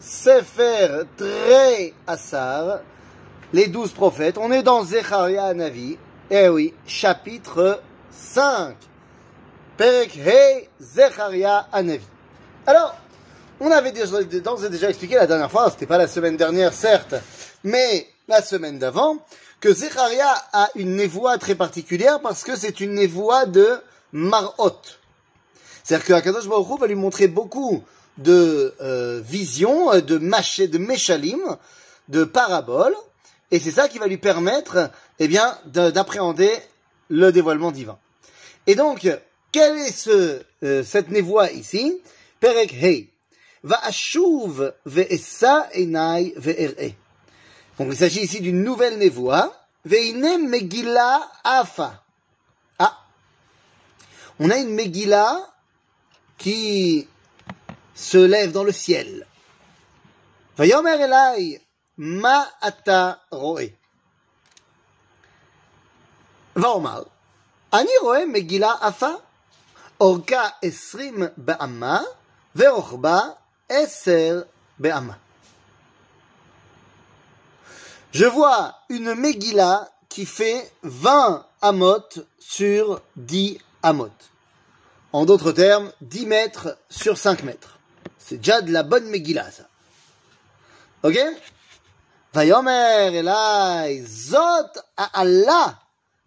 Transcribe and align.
Sefer 0.00 1.02
Tre 1.16 1.92
Asar, 2.06 2.80
les 3.52 3.66
douze 3.66 3.92
prophètes. 3.92 4.38
On 4.38 4.52
est 4.52 4.62
dans 4.62 4.84
Zecharia 4.84 5.52
Navi. 5.54 5.98
Eh 6.30 6.48
oui, 6.48 6.74
chapitre 6.86 7.82
5. 8.12 8.76
Perek 9.76 10.16
He 10.16 10.68
Zecharia 10.80 11.68
Anavi. 11.72 12.04
Alors, 12.66 12.94
on 13.60 13.70
avait 13.70 13.92
déjà, 13.92 14.22
déjà 14.22 14.88
expliqué 14.90 15.16
la 15.16 15.26
dernière 15.26 15.50
fois, 15.50 15.70
c'était 15.70 15.86
pas 15.86 15.98
la 15.98 16.06
semaine 16.06 16.36
dernière 16.36 16.72
certes, 16.72 17.14
mais 17.64 18.06
la 18.28 18.42
semaine 18.42 18.78
d'avant, 18.78 19.16
que 19.60 19.72
Zecharia 19.72 20.32
a 20.52 20.68
une 20.76 20.94
névoie 20.94 21.38
très 21.38 21.54
particulière 21.54 22.20
parce 22.20 22.44
que 22.44 22.54
c'est 22.56 22.80
une 22.80 22.94
névoie 22.94 23.46
de 23.46 23.80
Marot. 24.12 24.80
C'est-à-dire 25.82 26.06
que 26.06 26.12
Akadosh 26.12 26.48
Baruch 26.48 26.78
va 26.78 26.86
lui 26.86 26.94
montrer 26.94 27.26
beaucoup 27.26 27.82
de 28.18 28.74
euh, 28.80 29.20
visions, 29.24 29.98
de, 30.00 30.18
maché, 30.18 30.68
de 30.68 30.78
méchalim, 30.78 31.56
de 32.08 32.24
paraboles, 32.24 32.96
et 33.50 33.58
c'est 33.58 33.70
ça 33.70 33.88
qui 33.88 33.98
va 33.98 34.06
lui 34.06 34.18
permettre, 34.18 34.90
eh 35.18 35.28
bien, 35.28 35.58
d'appréhender 35.66 36.52
le 37.08 37.32
dévoilement 37.32 37.72
divin. 37.72 37.98
Et 38.66 38.74
donc, 38.74 39.08
quelle 39.52 39.78
est 39.78 39.92
ce, 39.92 40.42
euh, 40.62 40.84
cette 40.84 41.10
névoie 41.10 41.50
ici? 41.52 42.00
Perek 42.40 42.74
Hei. 42.74 43.08
Va'ashuv 43.64 44.72
ve'essa 44.84 45.68
enai 45.74 46.34
ve'er'e. 46.36 46.94
Donc 47.78 47.88
il 47.90 47.96
s'agit 47.96 48.20
ici 48.20 48.40
d'une 48.40 48.62
nouvelle 48.62 48.98
névoie. 48.98 49.54
Ve'ine 49.84 50.48
Megillah 50.48 51.20
Afa. 51.44 52.02
Ah. 52.78 52.98
On 54.38 54.50
a 54.50 54.56
une 54.58 54.74
Megillah 54.74 55.50
qui 56.36 57.08
se 57.98 58.18
lève 58.18 58.52
dans 58.52 58.62
le 58.62 58.72
ciel. 58.72 59.26
Vayomer 60.56 61.00
elai 61.00 61.60
ma 61.96 62.46
ata 62.60 63.20
roe. 63.32 63.72
Vaomar. 66.54 67.04
Ani 67.72 67.90
roe 68.02 68.24
Megillah 68.26 68.78
Afa. 68.82 69.20
Orka 69.98 70.54
esrim 70.62 71.30
be'amma. 71.36 72.04
Ve'ochba 72.54 73.36
eser 73.68 74.44
be'amma. 74.78 75.18
Je 78.12 78.26
vois 78.26 78.76
une 78.88 79.14
Megillah 79.14 79.90
qui 80.08 80.24
fait 80.24 80.72
20 80.84 81.44
amot 81.62 82.08
sur 82.38 83.02
10 83.16 83.58
amot. 83.82 84.08
En 85.12 85.26
d'autres 85.26 85.52
termes, 85.52 85.92
10 86.00 86.26
mètres 86.26 86.78
sur 86.90 87.18
5 87.18 87.42
mètres. 87.42 87.77
C'est 88.17 88.37
déjà 88.37 88.61
de 88.61 88.71
la 88.71 88.83
bonne 88.83 89.05
Megillah, 89.05 89.51
ça. 89.51 89.63
Ok 91.03 91.17
Vayomer 92.33 93.13
elai 93.13 94.03
zot 94.05 94.73
ha'ala 94.97 95.79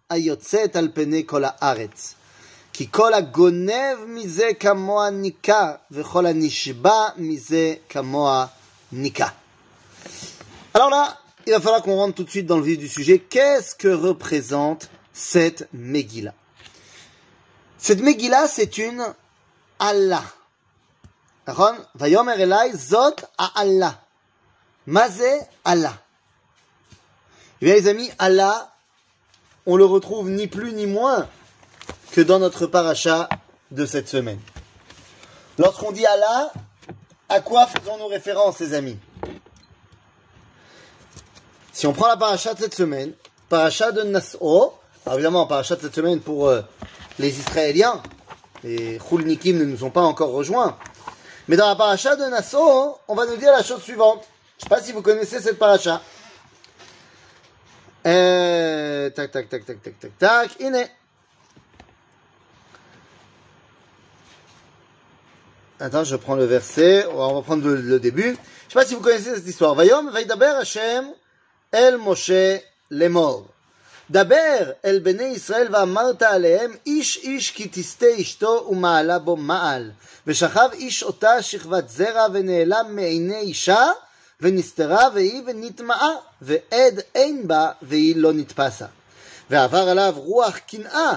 ayotzet 0.08 0.77
al 0.77 0.92
pene 0.92 1.24
kol 1.27 1.44
haaretz. 1.44 2.14
כי 2.77 2.86
כל 2.91 3.14
הגונב 3.14 4.05
מזה 4.06 4.48
כמוה 4.60 5.10
ניקה, 5.10 5.72
וכל 5.91 6.27
הנשבע 6.27 7.06
מזה 7.16 7.74
כמוה 7.88 8.46
ניקה. 8.92 9.28
Alors 10.74 10.91
là, 10.91 11.16
il 11.46 11.52
va 11.52 11.60
falloir 11.60 11.82
qu'on 11.82 11.96
rentre 11.96 12.16
tout 12.16 12.24
de 12.24 12.30
suite 12.30 12.44
dans 12.44 12.58
le 12.58 12.62
vif 12.62 12.77
du 12.77 12.86
sujet. 12.86 13.19
Qu'est-ce 13.19 13.74
que 13.74 13.88
représente 13.88 14.91
cette 15.14 15.69
Megillah 15.72 16.34
Cette 17.78 18.00
Megillah, 18.00 18.46
c'est 18.46 18.77
une 18.77 19.02
Allah. 19.78 20.22
Vayomer 21.95 22.39
Elai 22.39 22.71
Zot 22.75 23.16
a 23.38 23.52
Allah. 23.55 23.99
Mazé 24.88 25.31
Allah. 25.63 25.94
Eh 27.61 27.66
bien 27.66 27.75
les 27.75 27.88
amis, 27.88 28.09
Allah, 28.17 28.71
on 29.66 29.75
le 29.75 29.85
retrouve 29.85 30.29
ni 30.29 30.47
plus 30.47 30.73
ni 30.73 30.88
moins 30.88 31.27
que 32.12 32.22
dans 32.22 32.39
notre 32.39 32.66
paracha 32.66 33.29
de 33.69 33.85
cette 33.85 34.07
semaine. 34.07 34.39
Lorsqu'on 35.57 35.91
dit 35.91 36.06
Allah, 36.06 36.51
à 37.29 37.39
quoi 37.41 37.68
faisons-nous 37.68 38.07
référence, 38.07 38.59
les 38.59 38.73
amis? 38.73 38.97
Si 41.72 41.88
on 41.88 41.94
prend 41.94 42.07
la 42.07 42.18
paracha 42.18 42.53
de 42.53 42.59
cette 42.59 42.75
semaine, 42.75 43.13
paracha 43.47 43.91
de 43.91 44.01
Nas'o, 44.01 44.73
évidemment, 45.12 45.45
paracha 45.45 45.75
de 45.75 45.81
cette 45.81 45.95
semaine 45.95 46.19
pour 46.19 46.50
euh, 46.50 46.62
les 47.19 47.39
Israéliens, 47.39 48.01
les 48.63 49.00
Khulnikim 49.00 49.57
ne 49.57 49.66
nous 49.66 49.83
ont 49.83 49.89
pas 49.89 50.01
encore 50.01 50.31
rejoints, 50.31 50.78
mais 51.47 51.57
dans 51.57 51.68
la 51.68 51.75
paracha 51.75 52.16
de 52.16 52.24
Nassau, 52.25 52.97
on 53.07 53.16
va 53.16 53.25
nous 53.25 53.38
dire 53.38 53.52
la 53.52 53.63
chose 53.63 53.81
suivante. 53.81 54.24
Je 54.57 54.66
ne 54.66 54.69
sais 54.69 54.75
pas 54.75 54.81
si 54.81 54.91
vous 54.91 55.02
connaissez 55.02 55.40
cette 55.40 55.57
paracha. 55.57 56.02
Euh, 58.06 59.09
tac, 59.09 59.31
tac, 59.31 59.50
tac, 59.50 59.66
tac, 59.66 59.81
tac, 59.81 60.00
tac, 60.00 60.18
tac. 60.18 60.59
Iné. 60.59 60.85
Attends, 65.80 66.03
je 66.03 66.16
prends 66.16 66.35
le 66.35 66.46
verset. 66.46 67.07
On 67.07 67.34
va 67.34 67.41
prendre 67.41 67.68
le, 67.68 68.00
début. 68.00 68.24
Je 68.24 68.30
ne 68.30 68.35
sais 68.35 68.74
pas 68.74 68.85
si 68.85 68.94
vous 68.94 69.01
connaissez 69.01 69.35
cette 69.35 69.47
histoire. 69.47 69.74
Vayom, 69.74 70.12
Vaidaber 70.12 70.53
Hashem, 70.59 71.06
El 71.72 71.97
Moshe, 71.97 72.62
Lemor. 72.91 73.47
דבר 74.10 74.70
אל 74.84 74.98
בני 74.98 75.25
ישראל 75.25 75.75
ואמרת 75.75 76.22
עליהם 76.22 76.72
איש 76.87 77.16
איש 77.16 77.50
כי 77.50 77.69
תסטה 77.72 78.06
אשתו 78.20 78.66
ומעלה 78.70 79.19
בו 79.19 79.37
מעל 79.37 79.91
ושכב 80.26 80.69
איש 80.72 81.03
אותה 81.03 81.42
שכבת 81.42 81.88
זרע 81.88 82.26
ונעלם 82.32 82.87
מעיני 82.88 83.38
אישה 83.38 83.91
ונסתרה 84.41 85.09
והיא 85.14 85.42
ונטמעה 85.47 86.10
ועד 86.42 87.00
אין 87.14 87.48
בה 87.48 87.70
והיא 87.82 88.16
לא 88.16 88.32
נתפסה 88.32 88.87
ועבר 89.50 89.88
עליו 89.88 90.14
רוח 90.16 90.59
קנאה 90.59 91.12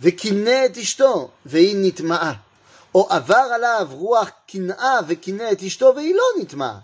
וקינא 0.00 0.66
את 0.66 0.78
אשתו 0.78 1.30
והיא 1.46 1.76
נטמעה 1.78 2.32
או 2.94 3.06
עבר 3.10 3.48
עליו 3.54 3.88
רוח 3.90 4.30
קנאה 4.48 4.98
וקינא 5.06 5.52
את 5.52 5.62
אשתו 5.62 5.92
והיא 5.96 6.14
לא 6.14 6.42
נטמעה 6.42 6.78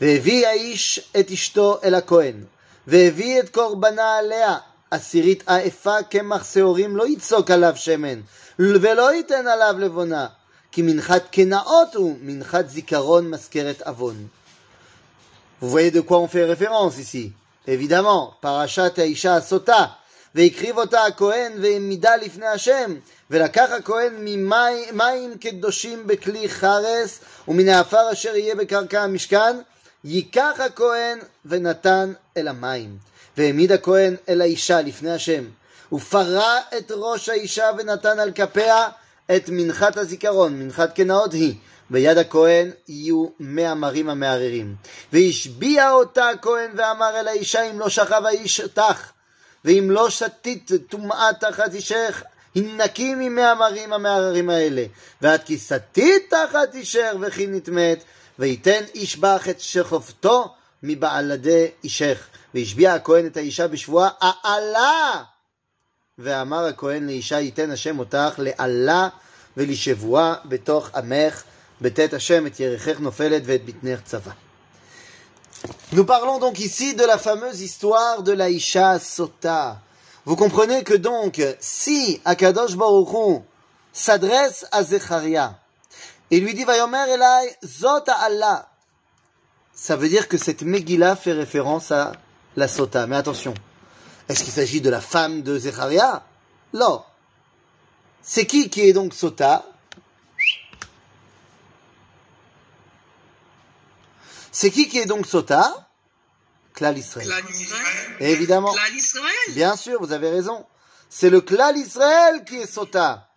והביא 0.00 0.46
האיש 0.46 1.00
את 1.20 1.30
אשתו 1.30 1.78
אל 1.84 1.94
הכהן, 1.94 2.44
והביא 2.86 3.40
את 3.40 3.48
קורבנה 3.48 4.16
עליה, 4.16 4.56
עשירית 4.90 5.42
עייפה 5.46 6.02
קמח 6.02 6.52
שעורים 6.52 6.96
לא 6.96 7.08
יצוק 7.08 7.50
עליו 7.50 7.72
שמן, 7.76 8.20
ולא 8.58 9.14
ייתן 9.14 9.46
עליו 9.46 9.74
לבונה, 9.78 10.26
כי 10.72 10.82
מנחת 10.82 11.22
קנאות 11.30 11.94
הוא 11.94 12.16
מנחת 12.20 12.68
זיכרון 12.68 13.30
מזכרת 13.30 13.82
עוון. 13.82 14.26
Vous 15.62 15.70
voyez 15.70 15.90
de 15.90 16.00
quoi 16.00 16.18
on 16.18 16.28
fait 16.28 16.44
référence 16.44 16.98
ici 16.98 17.32
Évidemment, 17.66 18.34
parachat 18.42 18.98
האישה 18.98 19.36
הסוטה, 19.36 19.86
והקריב 20.34 20.78
אותה 20.78 21.04
הכהן 21.04 21.52
והעמידה 21.60 22.16
לפני 22.16 22.46
השם, 22.46 22.94
ולקח 23.30 23.70
הכהן 23.78 24.12
ממים 24.20 25.38
קדושים 25.40 26.06
בכלי 26.06 26.48
חרס, 26.48 27.20
ומן 27.48 27.68
העפר 27.68 28.12
אשר 28.12 28.36
יהיה 28.36 28.54
בקרקע 28.54 29.02
המשכן, 29.02 29.56
ייקח 30.04 30.60
הכהן 30.66 31.18
ונתן 31.49 32.13
אל 32.37 32.47
המים. 32.47 32.97
והעמיד 33.37 33.71
הכהן 33.71 34.15
אל 34.29 34.41
האישה 34.41 34.81
לפני 34.81 35.11
השם, 35.11 35.43
ופרע 35.91 36.59
את 36.77 36.91
ראש 36.95 37.29
האישה 37.29 37.69
ונתן 37.77 38.19
על 38.19 38.31
כפיה 38.31 38.87
את 39.35 39.49
מנחת 39.49 39.97
הזיכרון, 39.97 40.59
מנחת 40.59 40.95
קנאות 40.95 41.33
היא. 41.33 41.55
ביד 41.89 42.17
הכהן 42.17 42.71
יהיו 42.87 43.27
מאה 43.39 43.75
מרים 43.75 44.09
המערערים. 44.09 44.75
והשביע 45.13 45.91
אותה 45.91 46.29
הכהן 46.29 46.71
ואמר 46.75 47.19
אל 47.19 47.27
האישה 47.27 47.61
אם 47.61 47.79
לא 47.79 47.89
שכב 47.89 48.21
האיש 48.25 48.61
אותך, 48.61 49.11
ואם 49.65 49.87
לא 49.91 50.09
שתית 50.09 50.71
טומאה 50.89 51.29
תחת 51.39 51.73
אישך, 51.73 52.23
הנקי 52.55 53.15
ממאה 53.15 53.55
מרים 53.55 53.93
המערערים 53.93 54.49
האלה. 54.49 54.85
ועד 55.21 55.43
כי 55.43 55.57
סטית 55.57 56.29
תחת 56.29 56.75
אישך 56.75 57.11
וכי 57.21 57.47
נטמאת, 57.47 58.03
וייתן 58.39 58.83
איש 58.95 59.17
בך 59.17 59.49
את 59.49 59.59
שכבתו 59.59 60.53
מבעלדי 60.82 61.66
אישך. 61.84 62.26
והשביע 62.54 62.94
הכהן 62.94 63.26
את 63.26 63.36
האישה 63.36 63.68
בשבועה 63.68 64.08
העלה. 64.20 65.22
ואמר 66.18 66.64
הכהן 66.64 67.06
לאישה 67.06 67.40
ייתן 67.40 67.70
השם 67.70 67.98
אותך 67.98 68.34
לעלה 68.38 69.08
ולשבועה 69.56 70.34
בתוך 70.44 70.90
עמך, 70.94 71.42
בטאת 71.80 72.14
השם 72.14 72.46
את 72.46 72.60
ירכך 72.60 73.00
נופלת 73.00 73.42
ואת 73.44 73.64
בטנך 73.64 74.00
צבא. 74.04 74.30
Nous 75.92 76.04
parlons 76.04 76.38
donc 76.38 76.58
ici 76.58 76.94
de 76.94 77.04
la 77.04 77.16
fameuse 77.16 77.62
histoire 77.62 78.22
de 78.22 78.32
la 78.32 78.50
Isha 78.50 78.98
Sota. 78.98 79.78
Vous 80.26 80.36
comprenez 80.36 80.84
que 80.84 80.94
donc, 80.94 81.40
si 81.58 82.20
Akadosh 82.24 82.76
Baruch 82.76 83.14
Hu 83.14 83.42
s'adresse 83.92 84.66
à 84.72 84.82
Zecharia, 84.82 85.54
Et 86.30 86.40
lui 86.40 86.54
dit, 86.54 86.64
Vayomer 86.64 87.04
Elai, 87.08 87.56
Zota 87.64 88.14
Allah. 88.14 88.66
ça 89.81 89.95
veut 89.95 90.09
dire 90.09 90.27
que 90.27 90.37
cette 90.37 90.61
Megillah 90.61 91.15
fait 91.15 91.31
référence 91.31 91.91
à 91.91 92.11
la 92.57 92.67
Sota. 92.67 93.07
Mais 93.07 93.15
attention, 93.15 93.53
est-ce 94.27 94.43
qu'il 94.43 94.51
s'agit 94.51 94.81
de 94.81 94.89
la 94.89 94.99
femme 94.99 95.41
de 95.41 95.57
Zecharia 95.57 96.25
Non. 96.73 97.01
C'est 98.21 98.45
qui 98.45 98.69
qui 98.69 98.81
est 98.81 98.93
donc 98.93 99.13
Sota? 99.13 99.65
C'est 104.51 104.69
qui 104.69 104.89
qui 104.89 104.99
est 104.99 105.05
donc 105.05 105.25
Sota? 105.25 105.87
Klal 106.73 106.97
Israël. 106.97 107.31
Évidemment. 108.19 108.73
Klal 108.73 108.93
Israël. 108.93 109.53
Bien 109.55 109.77
sûr, 109.77 109.97
vous 110.01 110.11
avez 110.11 110.29
raison. 110.29 110.65
C'est 111.09 111.29
le 111.29 111.39
Klal 111.39 111.77
Israël 111.77 112.43
qui 112.43 112.57
est 112.57 112.71
Sota. 112.71 113.29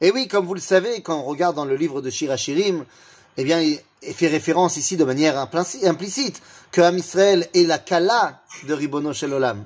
Et 0.00 0.10
oui, 0.10 0.28
comme 0.28 0.46
vous 0.46 0.54
le 0.54 0.60
savez, 0.60 1.02
quand 1.02 1.18
on 1.18 1.24
regarde 1.24 1.54
dans 1.54 1.66
le 1.66 1.76
livre 1.76 2.00
de 2.00 2.08
Shirachirim, 2.08 2.86
eh 3.36 3.44
bien, 3.44 3.60
il 3.60 4.14
fait 4.14 4.28
référence 4.28 4.76
ici 4.76 4.96
de 4.96 5.04
manière 5.04 5.38
implicite 5.38 6.42
que 6.70 6.80
Amisrael 6.80 7.48
est 7.54 7.64
la 7.64 7.78
Kala 7.78 8.40
de 8.64 8.74
Ribono 8.74 9.12
Shelolam. 9.12 9.64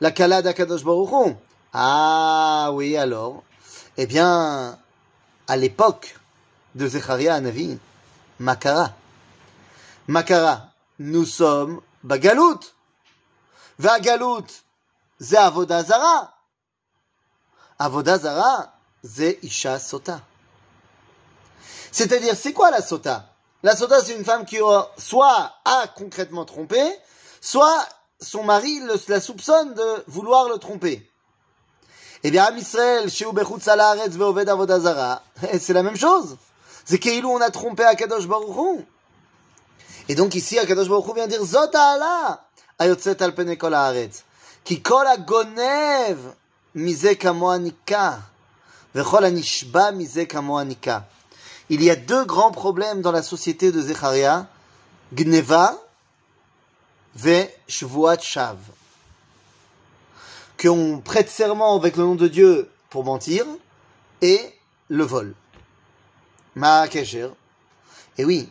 La 0.00 0.10
Kala 0.12 0.42
d'Akadosh 0.42 0.84
Baruchon. 0.84 1.36
Ah 1.72 2.70
oui, 2.72 2.96
alors. 2.96 3.42
Eh 3.96 4.06
bien, 4.06 4.78
à 5.48 5.56
l'époque 5.56 6.16
de 6.74 6.86
Zecharia 6.86 7.34
Anavi, 7.34 7.78
Makara. 8.38 8.92
Makara, 10.06 10.68
nous 10.98 11.24
sommes 11.24 11.80
Bagalout. 12.04 12.60
Vagalout, 13.78 14.46
Ze 15.20 15.36
Avodazara. 15.36 16.34
Avodazara, 17.78 18.72
Ze 19.04 19.38
Isha 19.42 19.78
Sota. 19.78 20.20
C'est-à-dire, 21.92 22.34
c'est 22.36 22.52
quoi 22.52 22.70
la 22.70 22.82
sota? 22.82 23.32
La 23.62 23.74
sota, 23.74 24.00
c'est 24.02 24.14
une 24.14 24.24
femme 24.24 24.44
qui 24.44 24.58
soit 24.96 25.52
a 25.64 25.86
concrètement 25.96 26.44
trompé, 26.44 26.80
soit 27.40 27.86
son 28.20 28.44
mari 28.44 28.80
le- 28.80 29.00
la 29.08 29.20
soupçonne 29.20 29.74
de 29.74 30.04
vouloir 30.06 30.48
le 30.48 30.58
tromper. 30.58 31.08
Eh 32.24 32.30
bien, 32.30 32.44
Am 32.44 32.56
Israël, 32.56 33.10
chez 33.10 33.24
c'est 35.60 35.72
la 35.72 35.82
même 35.82 35.96
chose. 35.96 36.36
C'est 36.84 36.98
qu'Ilou, 36.98 37.30
on 37.30 37.40
a 37.40 37.50
trompé 37.50 37.84
Akadosh 37.84 38.26
Baruch 38.26 38.56
Hu. 38.56 38.86
Et 40.08 40.14
donc 40.14 40.34
ici, 40.34 40.58
Akadosh 40.58 40.88
Baruch 40.88 41.06
Hu 41.06 41.14
vient 41.14 41.26
dire 41.26 41.44
Zot 41.44 41.74
ala 41.74 42.44
ayotzet 42.78 43.22
al 43.22 43.34
pene 43.34 43.56
kol 43.58 43.74
haaretz. 43.74 44.22
Ki 44.64 44.82
kol 44.82 45.06
hagonev 45.06 46.18
mize 46.74 47.14
kamo. 47.16 47.52
Il 51.70 51.82
y 51.82 51.90
a 51.90 51.96
deux 51.96 52.24
grands 52.24 52.50
problèmes 52.50 53.02
dans 53.02 53.12
la 53.12 53.22
société 53.22 53.72
de 53.72 53.80
Zecharia. 53.80 54.46
Gneva 55.12 55.78
ve 57.14 57.46
shvuat 57.68 58.20
shav. 58.20 58.56
Qu'on 60.60 61.00
prête 61.04 61.28
serment 61.28 61.76
avec 61.76 61.96
le 61.96 62.04
nom 62.04 62.14
de 62.14 62.28
Dieu 62.28 62.70
pour 62.90 63.04
mentir 63.04 63.44
et 64.22 64.40
le 64.88 65.04
vol. 65.04 65.34
Ma. 66.54 66.86
Et 68.18 68.24
oui, 68.24 68.48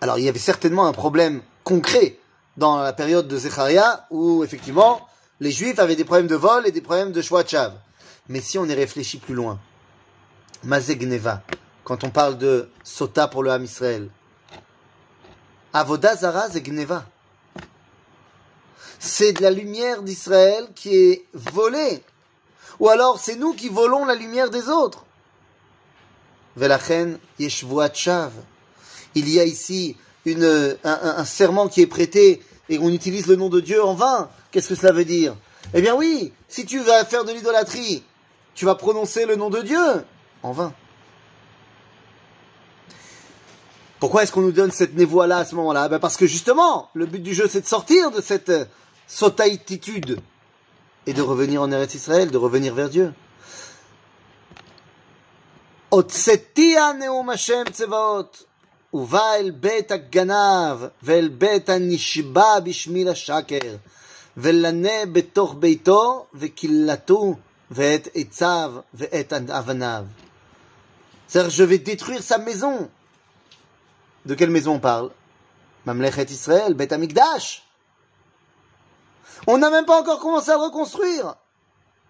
alors 0.00 0.18
il 0.18 0.24
y 0.24 0.28
avait 0.28 0.38
certainement 0.38 0.86
un 0.86 0.92
problème 0.92 1.42
concret 1.64 2.18
dans 2.56 2.78
la 2.78 2.92
période 2.92 3.28
de 3.28 3.36
Zecharia 3.36 4.06
où 4.10 4.42
effectivement 4.44 5.06
les 5.40 5.50
Juifs 5.50 5.78
avaient 5.78 5.96
des 5.96 6.04
problèmes 6.04 6.26
de 6.26 6.36
vol 6.36 6.66
et 6.66 6.72
des 6.72 6.80
problèmes 6.80 7.12
de 7.12 7.20
Shwachav. 7.20 7.74
Mais 8.28 8.40
si 8.40 8.58
on 8.58 8.64
y 8.66 8.74
réfléchit 8.74 9.18
plus 9.18 9.34
loin, 9.34 9.58
Mazegneva, 10.62 11.42
quand 11.90 12.04
on 12.04 12.10
parle 12.10 12.38
de 12.38 12.68
Sota 12.84 13.26
pour 13.26 13.42
le 13.42 13.50
Ham 13.50 13.64
Israël, 13.64 14.08
Avoda 15.72 16.14
Zara 16.14 16.48
Zegneva. 16.48 17.04
C'est 19.00 19.32
de 19.32 19.42
la 19.42 19.50
lumière 19.50 20.02
d'Israël 20.02 20.68
qui 20.76 20.94
est 20.94 21.24
volée. 21.34 22.00
Ou 22.78 22.90
alors 22.90 23.18
c'est 23.18 23.34
nous 23.34 23.54
qui 23.54 23.68
volons 23.68 24.04
la 24.04 24.14
lumière 24.14 24.50
des 24.50 24.68
autres. 24.68 25.04
Velachen 26.54 27.18
Yeshvuat 27.40 27.92
Shav. 27.92 28.34
Il 29.16 29.28
y 29.28 29.40
a 29.40 29.44
ici 29.44 29.96
un- 30.28 30.76
un 30.84 31.24
serment 31.24 31.66
qui 31.66 31.80
est 31.80 31.88
prêté 31.88 32.40
et 32.68 32.78
on 32.78 32.90
utilise 32.90 33.26
le 33.26 33.34
nom 33.34 33.48
de 33.48 33.58
Dieu 33.58 33.82
en 33.82 33.94
vain. 33.94 34.30
Qu'est-ce 34.52 34.68
que 34.68 34.74
cela 34.76 34.92
veut 34.92 35.04
dire? 35.04 35.34
Eh 35.74 35.82
bien 35.82 35.96
oui, 35.96 36.32
si 36.46 36.64
tu 36.64 36.78
vas 36.78 37.04
faire 37.04 37.24
de 37.24 37.32
l'idolâtrie, 37.32 38.04
tu 38.54 38.64
vas 38.64 38.76
prononcer 38.76 39.26
le 39.26 39.34
nom 39.34 39.50
de 39.50 39.62
Dieu 39.62 40.04
en 40.44 40.52
vain. 40.52 40.72
Pourquoi 43.99 44.23
est-ce 44.23 44.31
qu'on 44.31 44.41
nous 44.41 44.51
donne 44.51 44.71
cette 44.71 44.95
névoie-là 44.95 45.37
à 45.37 45.45
ce 45.45 45.55
moment-là 45.55 45.87
ben 45.87 45.99
Parce 45.99 46.17
que 46.17 46.27
justement, 46.27 46.89
le 46.93 47.05
but 47.05 47.23
du 47.23 47.33
jeu, 47.33 47.47
c'est 47.47 47.61
de 47.61 47.67
sortir 47.67 48.11
de 48.11 48.21
cette 48.21 48.49
euh, 48.49 48.65
sotaïtitude 49.07 50.19
et 51.07 51.13
de 51.13 51.21
revenir 51.21 51.61
en 51.61 51.71
Eretz 51.71 51.95
Israël, 51.95 52.31
de 52.31 52.37
revenir 52.37 52.73
vers 52.73 52.89
Dieu. 52.89 53.13
הוצאתי 55.89 56.75
נאום 56.99 57.29
השם 57.29 57.63
צבאות, 57.71 58.43
ובא 58.93 59.33
אל 59.33 59.51
בית 59.51 59.91
הגנב, 59.91 60.77
ואל 61.03 61.27
בית 61.27 61.69
הנשבע 61.69 62.59
בשמי 62.59 63.03
לשקר, 63.03 63.75
ולנה 64.37 65.05
בתוך 65.11 65.55
ביתו, 65.59 66.25
וקילתו, 66.33 67.35
ואת 67.71 68.07
עציו, 68.15 68.73
ואת 68.93 69.33
אבניו. 69.33 70.05
C'est-à-dire, 71.27 71.49
je 71.49 71.63
vais 71.63 71.79
détruire 71.79 72.21
sa 72.21 72.37
maison. 72.37 72.87
De 74.25 74.35
quelle 74.35 74.49
maison 74.49 74.73
on 74.73 74.79
parle 74.79 75.11
Mamlechet 75.85 76.25
Israël, 76.31 76.73
Bet 76.73 76.93
Amikdash. 76.93 77.63
On 79.47 79.57
n'a 79.57 79.69
même 79.69 79.85
pas 79.85 79.99
encore 79.99 80.19
commencé 80.19 80.49
à 80.49 80.55
le 80.55 80.63
reconstruire. 80.63 81.35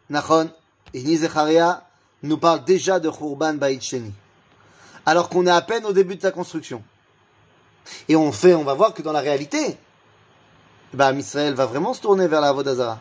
Nachon, 0.10 0.50
Ini 0.94 1.18
Zecharia 1.18 1.84
nous 2.24 2.38
parle 2.38 2.64
déjà 2.64 3.00
de 3.00 3.10
Khurban 3.10 3.56
Baït 3.56 3.82
Sheni. 3.82 4.14
Alors 5.06 5.30
qu'on 5.30 5.46
est 5.46 5.52
à 5.52 5.62
peine 5.62 5.86
au 5.86 5.94
début 5.94 6.16
de 6.16 6.22
sa 6.22 6.32
construction. 6.32 6.84
Et 8.08 8.16
on 8.16 8.32
fait, 8.32 8.56
on 8.56 8.64
va 8.64 8.74
voir 8.74 8.94
que 8.94 9.02
dans 9.02 9.12
la 9.12 9.20
réalité, 9.20 9.78
bah, 10.94 11.12
Israël 11.12 11.54
va 11.54 11.66
vraiment 11.66 11.94
se 11.94 12.02
tourner 12.02 12.28
vers 12.28 12.42
la 12.42 12.54
Vodazara. 12.54 13.00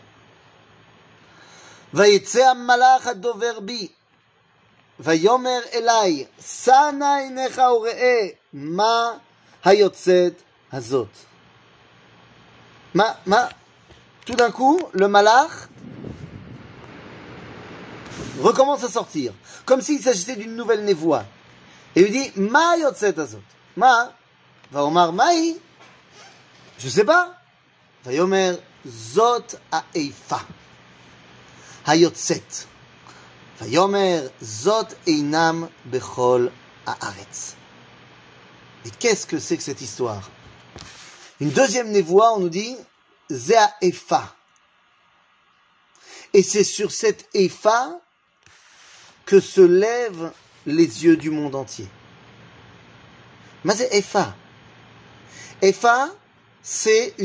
ויצא 1.94 2.50
המלאך 2.50 3.06
הדובר 3.06 3.61
בי, 3.61 3.88
ויאמר 5.00 5.61
אליי, 5.75 6.25
שא 6.40 6.90
נא 6.99 7.16
עיניך 7.16 7.58
וראה 7.58 8.28
מה 8.54 9.19
hayotset 9.63 10.36
hazot. 10.72 11.10
Ma, 12.94 13.18
ma, 13.25 13.50
tout 14.25 14.36
d'un 14.36 14.51
coup, 14.51 14.80
le 14.94 15.07
malach 15.07 15.68
recommence 18.42 18.84
à 18.84 18.90
sortir, 18.90 19.34
comme 19.66 19.81
s'il 19.81 20.01
s'agissait 20.01 20.36
d'une 20.36 20.56
nouvelle 20.56 20.84
névoie. 20.84 21.25
Et 21.96 22.01
lui 22.01 22.12
dit, 22.12 22.31
ma 22.36 22.78
yotset 22.78 23.19
hazot. 23.19 23.44
Ma, 23.75 24.13
va 24.72 24.86
omar 24.86 25.13
maï, 25.13 25.57
je 26.78 26.89
sais 26.89 27.03
pas. 27.03 27.36
Va 28.06 28.13
yomer 28.13 28.53
zot 28.88 29.58
ha'eifa. 29.72 30.41
hayotset. 31.86 32.68
Va 33.60 33.68
yomer 33.68 34.22
zot 34.41 34.96
einam 35.06 35.68
bechol 35.86 36.51
ha'aretz. 36.86 37.56
Et 38.86 38.89
qu'est-ce 38.91 39.25
que 39.25 39.39
c'est 39.39 39.57
que 39.57 39.63
cette 39.63 39.81
histoire? 39.81 40.29
Une 41.39 41.51
deuxième 41.51 41.89
névoie, 41.89 42.33
on 42.33 42.39
nous 42.39 42.50
dit 42.50 42.75
Zéa 43.29 43.74
Efa. 43.81 44.36
Et 46.33 46.43
c'est 46.43 46.63
sur 46.63 46.91
cette 46.91 47.27
Efa 47.33 48.00
que 49.25 49.39
se 49.39 49.62
lèvent 49.62 50.31
les 50.65 51.05
yeux 51.05 51.17
du 51.17 51.29
monde 51.29 51.55
entier. 51.55 51.88
Mais 53.63 53.75
Efa. 53.91 54.36
Efa, 55.62 56.09
c'est 56.62 57.15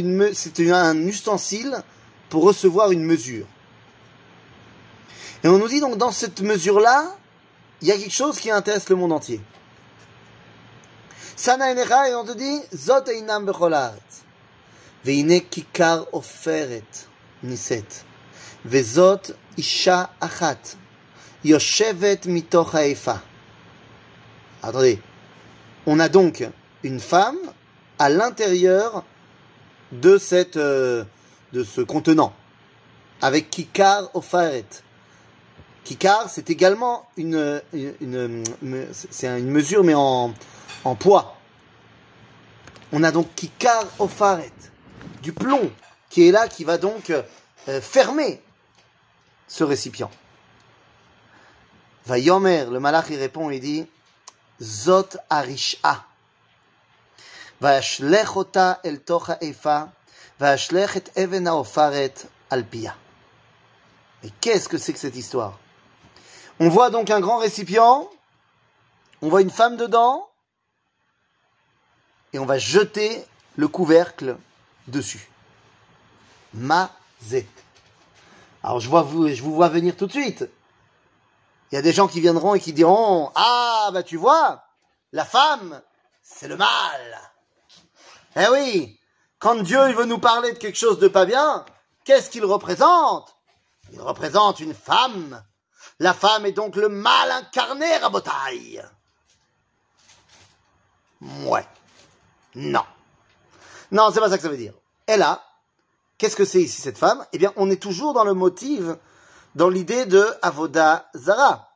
un 0.72 1.06
ustensile 1.06 1.82
pour 2.28 2.42
recevoir 2.44 2.90
une 2.90 3.04
mesure. 3.04 3.46
Et 5.42 5.48
on 5.48 5.58
nous 5.58 5.68
dit 5.68 5.80
donc 5.80 5.98
dans 5.98 6.10
cette 6.10 6.40
mesure-là, 6.40 7.16
il 7.82 7.88
y 7.88 7.92
a 7.92 7.98
quelque 7.98 8.10
chose 8.10 8.40
qui 8.40 8.50
intéresse 8.50 8.88
le 8.88 8.96
monde 8.96 9.12
entier. 9.12 9.40
Sana 11.36 11.72
Enecha, 11.72 12.08
et 12.08 12.14
on 12.14 12.24
te 12.24 12.32
dit, 12.32 12.60
Zot 12.72 13.08
Einam 13.08 13.44
Becholat. 13.44 13.98
Veine 15.04 15.40
Kikar 15.40 16.06
Oferet 16.12 17.08
Niset. 17.42 18.04
Vezot 18.64 19.34
Isha 19.56 20.10
Achat. 20.20 20.76
Yoshevet 21.44 22.26
Mitoch 22.26 22.74
Haefa. 22.74 23.20
Attendez. 24.62 25.00
On 25.86 25.98
a 25.98 26.08
donc 26.08 26.48
une 26.84 27.00
femme 27.00 27.38
à 27.98 28.08
l'intérieur 28.08 29.04
de 29.92 30.16
cette, 30.18 30.56
euh, 30.56 31.04
de 31.52 31.64
ce 31.64 31.80
contenant. 31.80 32.32
Avec 33.20 33.50
Kikar 33.50 34.08
Oferet. 34.14 34.66
Kikar, 35.82 36.30
c'est 36.30 36.48
également 36.48 37.06
une, 37.16 37.60
une, 37.74 38.44
une 38.62 38.86
c'est 38.92 39.38
une 39.38 39.50
mesure, 39.50 39.84
mais 39.84 39.92
en, 39.94 40.32
en 40.84 40.94
poids. 40.94 41.36
On 42.92 43.02
a 43.02 43.10
donc 43.10 43.34
Kikar 43.34 43.84
Ofaret, 43.98 44.52
du 45.22 45.32
plomb, 45.32 45.70
qui 46.10 46.28
est 46.28 46.32
là, 46.32 46.48
qui 46.48 46.64
va 46.64 46.78
donc 46.78 47.10
euh, 47.10 47.80
fermer 47.80 48.42
ce 49.48 49.64
récipient. 49.64 50.10
Va 52.06 52.18
Yomer, 52.18 52.66
le 52.70 52.80
malach, 52.80 53.06
il 53.10 53.18
répond, 53.18 53.50
il 53.50 53.60
dit 53.60 53.86
Zot 54.60 55.16
Arisha. 55.30 56.04
Va 57.60 57.80
Shlechota 57.80 58.80
el 58.84 59.00
Tocha 59.00 59.38
Efa, 59.40 59.90
va 60.38 60.56
Shlechet 60.56 61.04
Evena 61.16 61.56
Ofaret 61.56 62.14
alpia. 62.50 62.94
Mais 64.22 64.30
qu'est-ce 64.40 64.68
que 64.68 64.78
c'est 64.78 64.92
que 64.92 64.98
cette 64.98 65.16
histoire? 65.16 65.58
On 66.60 66.68
voit 66.68 66.90
donc 66.90 67.10
un 67.10 67.20
grand 67.20 67.38
récipient, 67.38 68.08
on 69.22 69.28
voit 69.28 69.40
une 69.40 69.50
femme 69.50 69.76
dedans, 69.76 70.28
et 72.34 72.38
on 72.40 72.46
va 72.46 72.58
jeter 72.58 73.24
le 73.56 73.68
couvercle 73.68 74.36
dessus. 74.88 75.30
Mazet. 76.52 77.46
Alors 78.62 78.80
je, 78.80 78.88
vois 78.88 79.02
vous, 79.02 79.28
je 79.28 79.40
vous 79.40 79.54
vois 79.54 79.68
venir 79.68 79.96
tout 79.96 80.06
de 80.06 80.12
suite. 80.12 80.44
Il 81.70 81.76
y 81.76 81.78
a 81.78 81.82
des 81.82 81.92
gens 81.92 82.08
qui 82.08 82.20
viendront 82.20 82.54
et 82.54 82.60
qui 82.60 82.72
diront 82.72 83.30
Ah, 83.36 83.90
bah 83.92 84.02
tu 84.02 84.16
vois, 84.16 84.64
la 85.12 85.24
femme, 85.24 85.80
c'est 86.22 86.48
le 86.48 86.56
mal. 86.56 87.20
Eh 88.36 88.48
oui, 88.50 88.98
quand 89.38 89.62
Dieu 89.62 89.92
veut 89.92 90.04
nous 90.04 90.18
parler 90.18 90.52
de 90.52 90.58
quelque 90.58 90.78
chose 90.78 90.98
de 90.98 91.06
pas 91.06 91.26
bien, 91.26 91.64
qu'est-ce 92.04 92.30
qu'il 92.30 92.44
représente? 92.44 93.36
Il 93.92 94.00
représente 94.00 94.58
une 94.58 94.74
femme. 94.74 95.40
La 96.00 96.14
femme 96.14 96.46
est 96.46 96.52
donc 96.52 96.74
le 96.74 96.88
mal 96.88 97.30
incarné, 97.30 97.96
Rabotaille. 97.98 98.82
Ouais. 101.20 101.64
Non. 102.54 102.84
Non, 103.90 104.10
c'est 104.12 104.20
pas 104.20 104.28
ça 104.28 104.36
que 104.36 104.42
ça 104.42 104.48
veut 104.48 104.56
dire. 104.56 104.74
Elle 105.06 105.22
a, 105.22 105.42
qu'est-ce 106.18 106.36
que 106.36 106.44
c'est 106.44 106.62
ici 106.62 106.80
cette 106.80 106.98
femme? 106.98 107.24
Eh 107.32 107.38
bien, 107.38 107.52
on 107.56 107.70
est 107.70 107.82
toujours 107.82 108.14
dans 108.14 108.24
le 108.24 108.34
motif, 108.34 108.82
dans 109.54 109.68
l'idée 109.68 110.06
de 110.06 110.26
Avoda 110.42 111.08
Zara. 111.14 111.68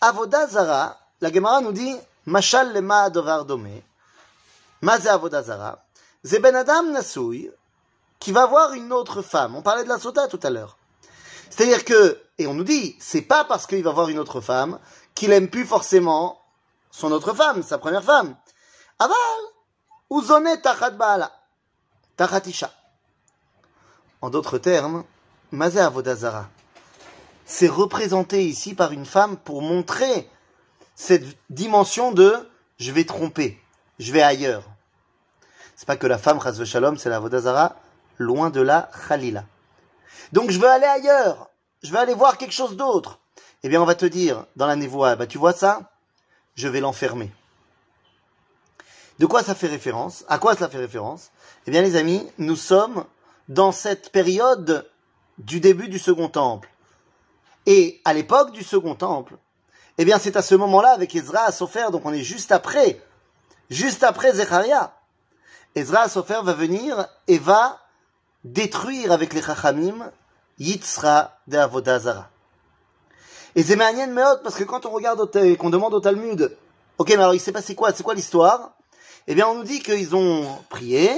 Avoda 0.00 0.46
Zara, 0.46 0.98
la 1.20 1.32
Gemara 1.32 1.60
nous 1.60 1.72
dit, 1.72 1.96
Mashal 2.26 2.72
lema 2.72 3.10
dome, 3.10 3.82
Maze 4.82 5.06
Avoda 5.06 5.42
Zara, 5.42 5.84
c'est 6.24 6.38
Ben 6.38 6.54
Adam 6.54 6.84
Nasoui, 6.84 7.50
qui 8.18 8.32
va 8.32 8.46
voir 8.46 8.72
une 8.72 8.92
autre 8.92 9.22
femme. 9.22 9.54
On 9.56 9.62
parlait 9.62 9.84
de 9.84 9.88
la 9.88 9.98
sota 9.98 10.28
tout 10.28 10.40
à 10.42 10.50
l'heure. 10.50 10.76
C'est-à-dire 11.50 11.84
que, 11.84 12.20
et 12.38 12.46
on 12.46 12.54
nous 12.54 12.64
dit, 12.64 12.96
c'est 12.98 13.22
pas 13.22 13.44
parce 13.44 13.66
qu'il 13.66 13.82
va 13.82 13.92
voir 13.92 14.08
une 14.08 14.18
autre 14.18 14.40
femme 14.40 14.78
qu'il 15.14 15.32
aime 15.32 15.48
plus 15.48 15.64
forcément 15.64 16.40
son 16.90 17.12
autre 17.12 17.32
femme, 17.34 17.62
sa 17.62 17.78
première 17.78 18.04
femme. 18.04 18.36
Tachat 22.16 22.46
isha. 22.46 22.70
En 24.22 24.30
d'autres 24.30 24.58
termes, 24.58 25.04
Mazé 25.52 25.80
Avodazara, 25.80 26.48
c'est 27.44 27.68
représenté 27.68 28.44
ici 28.46 28.74
par 28.74 28.92
une 28.92 29.04
femme 29.04 29.36
pour 29.36 29.60
montrer 29.60 30.28
cette 30.94 31.24
dimension 31.50 32.10
de 32.12 32.48
je 32.78 32.90
vais 32.90 33.04
tromper, 33.04 33.60
je 33.98 34.12
vais 34.12 34.22
ailleurs. 34.22 34.64
C'est 35.76 35.86
pas 35.86 35.96
que 35.96 36.06
la 36.06 36.16
femme, 36.16 36.40
Chazve 36.40 36.64
Shalom, 36.64 36.96
c'est 36.96 37.10
la 37.10 37.16
Avodazara, 37.16 37.76
loin 38.16 38.48
de 38.48 38.62
la 38.62 38.90
Khalila. 39.08 39.44
Donc 40.32 40.50
je 40.50 40.58
veux 40.58 40.70
aller 40.70 40.86
ailleurs, 40.86 41.50
je 41.82 41.90
veux 41.92 41.98
aller 41.98 42.14
voir 42.14 42.38
quelque 42.38 42.54
chose 42.54 42.76
d'autre. 42.76 43.18
Eh 43.62 43.68
bien, 43.68 43.82
on 43.82 43.86
va 43.86 43.94
te 43.94 44.06
dire 44.06 44.46
dans 44.56 44.66
la 44.66 44.76
névoie, 44.76 45.16
bah 45.16 45.26
tu 45.26 45.36
vois 45.36 45.52
ça 45.52 45.92
Je 46.54 46.68
vais 46.68 46.80
l'enfermer. 46.80 47.30
De 49.18 49.26
quoi 49.26 49.42
ça 49.42 49.54
fait 49.54 49.66
référence? 49.66 50.24
À 50.28 50.38
quoi 50.38 50.54
ça 50.54 50.68
fait 50.68 50.78
référence? 50.78 51.30
Eh 51.66 51.70
bien, 51.70 51.82
les 51.82 51.96
amis, 51.96 52.26
nous 52.38 52.56
sommes 52.56 53.04
dans 53.48 53.72
cette 53.72 54.12
période 54.12 54.90
du 55.38 55.60
début 55.60 55.88
du 55.88 55.98
Second 55.98 56.28
Temple. 56.28 56.68
Et 57.66 58.00
à 58.04 58.12
l'époque 58.12 58.52
du 58.52 58.62
Second 58.62 58.94
Temple, 58.94 59.36
eh 59.98 60.04
bien, 60.04 60.18
c'est 60.18 60.36
à 60.36 60.42
ce 60.42 60.54
moment-là 60.54 60.90
avec 60.90 61.14
Ezra 61.14 61.40
à 61.44 61.52
Sofer, 61.52 61.86
donc 61.90 62.04
on 62.04 62.12
est 62.12 62.22
juste 62.22 62.52
après, 62.52 63.00
juste 63.70 64.04
après 64.04 64.32
Zecharia. 64.32 64.94
Ezra 65.74 66.02
à 66.02 66.08
Sofer 66.08 66.40
va 66.42 66.52
venir 66.52 67.06
et 67.26 67.38
va 67.38 67.80
détruire 68.44 69.12
avec 69.12 69.32
les 69.32 69.42
Chachamim 69.42 70.10
Yitzra 70.58 71.38
de 71.46 71.58
Avodazara. 71.58 72.28
Et 73.54 73.62
c'est 73.62 73.76
Meot 73.76 74.42
parce 74.42 74.56
que 74.56 74.64
quand 74.64 74.84
on 74.84 74.90
regarde 74.90 75.30
qu'on 75.56 75.70
demande 75.70 75.94
au 75.94 76.00
Talmud, 76.00 76.56
ok, 76.98 77.08
mais 77.08 77.14
alors 77.14 77.34
il 77.34 77.40
s'est 77.40 77.52
passé 77.52 77.74
quoi? 77.74 77.92
C'est 77.92 78.02
quoi 78.02 78.14
l'histoire? 78.14 78.75
Eh 79.28 79.34
bien, 79.34 79.48
on 79.48 79.56
nous 79.56 79.64
dit 79.64 79.80
qu'ils 79.80 80.14
ont 80.14 80.46
prié 80.68 81.10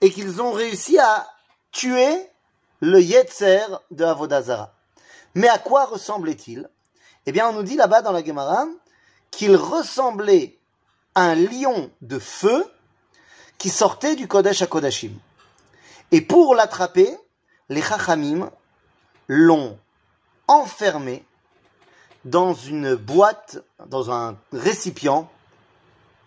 et 0.00 0.10
qu'ils 0.10 0.40
ont 0.40 0.52
réussi 0.52 0.98
à 0.98 1.28
tuer 1.70 2.26
le 2.80 3.00
Yetzer 3.00 3.66
de 3.90 4.04
Avodazara. 4.04 4.72
Mais 5.34 5.48
à 5.48 5.58
quoi 5.58 5.84
ressemblait-il? 5.84 6.68
Eh 7.26 7.32
bien, 7.32 7.48
on 7.48 7.52
nous 7.52 7.62
dit 7.62 7.76
là-bas 7.76 8.02
dans 8.02 8.12
la 8.12 8.24
Gemara 8.24 8.66
qu'il 9.30 9.56
ressemblait 9.56 10.58
à 11.14 11.22
un 11.22 11.34
lion 11.34 11.90
de 12.00 12.18
feu 12.18 12.64
qui 13.58 13.68
sortait 13.68 14.16
du 14.16 14.26
Kodesh 14.26 14.62
à 14.62 14.66
Kodashim. 14.66 15.12
Et 16.10 16.20
pour 16.20 16.54
l'attraper, 16.54 17.16
les 17.68 17.82
Chachamim 17.82 18.50
l'ont 19.28 19.78
enfermé 20.48 21.24
dans 22.24 22.54
une 22.54 22.94
boîte, 22.94 23.58
dans 23.86 24.10
un 24.10 24.36
récipient, 24.52 25.30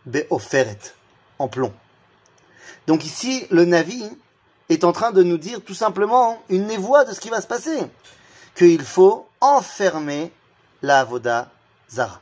Be'oferet, 0.05 0.77
en 1.39 1.48
plomb. 1.48 1.74
Donc 2.88 3.06
ici, 3.06 3.48
le 3.51 3.65
Navi 3.65 4.10
est 4.70 4.84
en 4.84 4.92
train 4.92 5.12
de 5.12 5.24
nous 5.24 5.38
dire 5.38 5.62
tout 5.63 5.74
simplement 5.74 6.42
une 6.50 6.68
névoie 6.68 7.06
de 7.06 7.13
ce 7.13 7.20
qui 7.20 7.30
va 7.30 7.42
se 7.42 7.48
passer. 7.48 7.80
Qu'il 8.56 8.84
faut 8.84 9.27
enfermer 9.42 10.32
la 10.82 11.01
Avoda 11.01 11.50
Zara. 11.89 12.22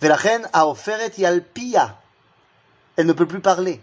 Velachen 0.00 0.48
Aoferet 0.52 1.12
Yalpia. 1.18 1.96
Elle 2.96 3.06
ne 3.06 3.12
peut 3.12 3.26
plus 3.26 3.40
parler, 3.40 3.80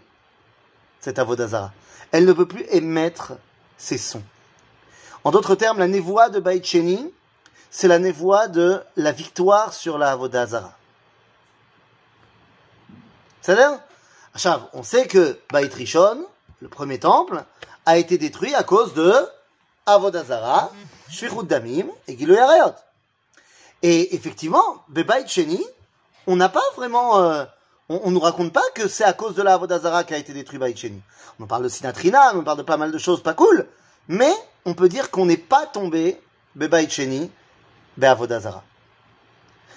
cette 1.00 1.18
Avoda 1.18 1.48
Zara. 1.48 1.72
Elle 2.12 2.26
ne 2.26 2.32
peut 2.32 2.46
plus 2.46 2.64
émettre 2.70 3.32
ses 3.76 3.98
sons. 3.98 4.22
En 5.24 5.30
d'autres 5.30 5.54
termes, 5.56 5.78
la 5.78 5.88
névoie 5.88 6.28
de 6.28 6.38
Baïtcheni, 6.38 7.12
c'est 7.70 7.88
la 7.88 7.98
névoie 7.98 8.48
de 8.48 8.82
la 8.96 9.12
victoire 9.12 9.74
sur 9.74 9.98
la 9.98 10.12
Avoda 10.12 10.46
Zara. 10.46 10.72
C'est-à-dire, 13.42 13.80
on 14.72 14.82
sait 14.82 15.06
que 15.06 15.38
Baït 15.50 15.72
Rishon, 15.72 16.26
le 16.60 16.68
premier 16.68 16.98
temple, 16.98 17.44
a 17.84 17.98
été 17.98 18.18
détruit 18.18 18.54
à 18.54 18.62
cause 18.62 18.94
de 18.94 19.12
Avodazara, 19.86 20.72
Shvichut 21.08 21.44
Damim 21.44 21.86
et 22.08 22.18
Gilo 22.18 22.34
Yarayot. 22.34 22.74
Et 23.82 24.14
effectivement, 24.14 24.82
Bebaït 24.88 25.28
Sheni, 25.28 25.64
on 26.26 26.36
n'a 26.36 26.48
pas 26.48 26.62
vraiment, 26.76 27.20
euh, 27.20 27.44
on, 27.88 28.08
ne 28.08 28.14
nous 28.14 28.20
raconte 28.20 28.52
pas 28.52 28.64
que 28.74 28.88
c'est 28.88 29.04
à 29.04 29.12
cause 29.12 29.34
de 29.34 29.42
la 29.42 29.58
qu'a 30.04 30.18
été 30.18 30.32
détruit 30.32 30.58
Baït 30.58 30.76
Sheni. 30.76 31.00
On 31.38 31.46
parle 31.46 31.64
de 31.64 31.68
Sinatrina, 31.68 32.34
on 32.34 32.42
parle 32.42 32.58
de 32.58 32.62
pas 32.62 32.76
mal 32.76 32.90
de 32.90 32.98
choses 32.98 33.22
pas 33.22 33.34
cool, 33.34 33.66
mais 34.08 34.32
on 34.64 34.74
peut 34.74 34.88
dire 34.88 35.10
qu'on 35.10 35.26
n'est 35.26 35.36
pas 35.36 35.66
tombé 35.66 36.20
Bebaït 36.56 36.90
Sheni, 36.90 37.30
Avodazara. 38.02 38.64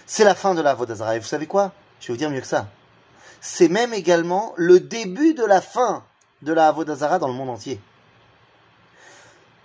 C'est 0.07 0.23
la 0.23 0.33
fin 0.33 0.55
de 0.55 0.61
la. 0.61 0.71
Et 1.13 1.19
vous 1.19 1.25
savez 1.25 1.45
quoi? 1.45 1.71
Je 1.99 2.07
vais 2.07 2.13
vous 2.13 2.17
dire 2.17 2.31
mieux 2.31 2.41
que 2.41 2.47
ça. 2.47 2.67
C'est 3.41 3.69
même 3.69 3.93
également 3.93 4.53
le 4.57 4.79
début 4.79 5.33
de 5.33 5.45
la 5.45 5.61
fin 5.61 6.03
de 6.41 6.53
la 6.53 6.67
Avodazara 6.67 7.19
dans 7.19 7.27
le 7.27 7.33
monde 7.33 7.49
entier. 7.49 7.79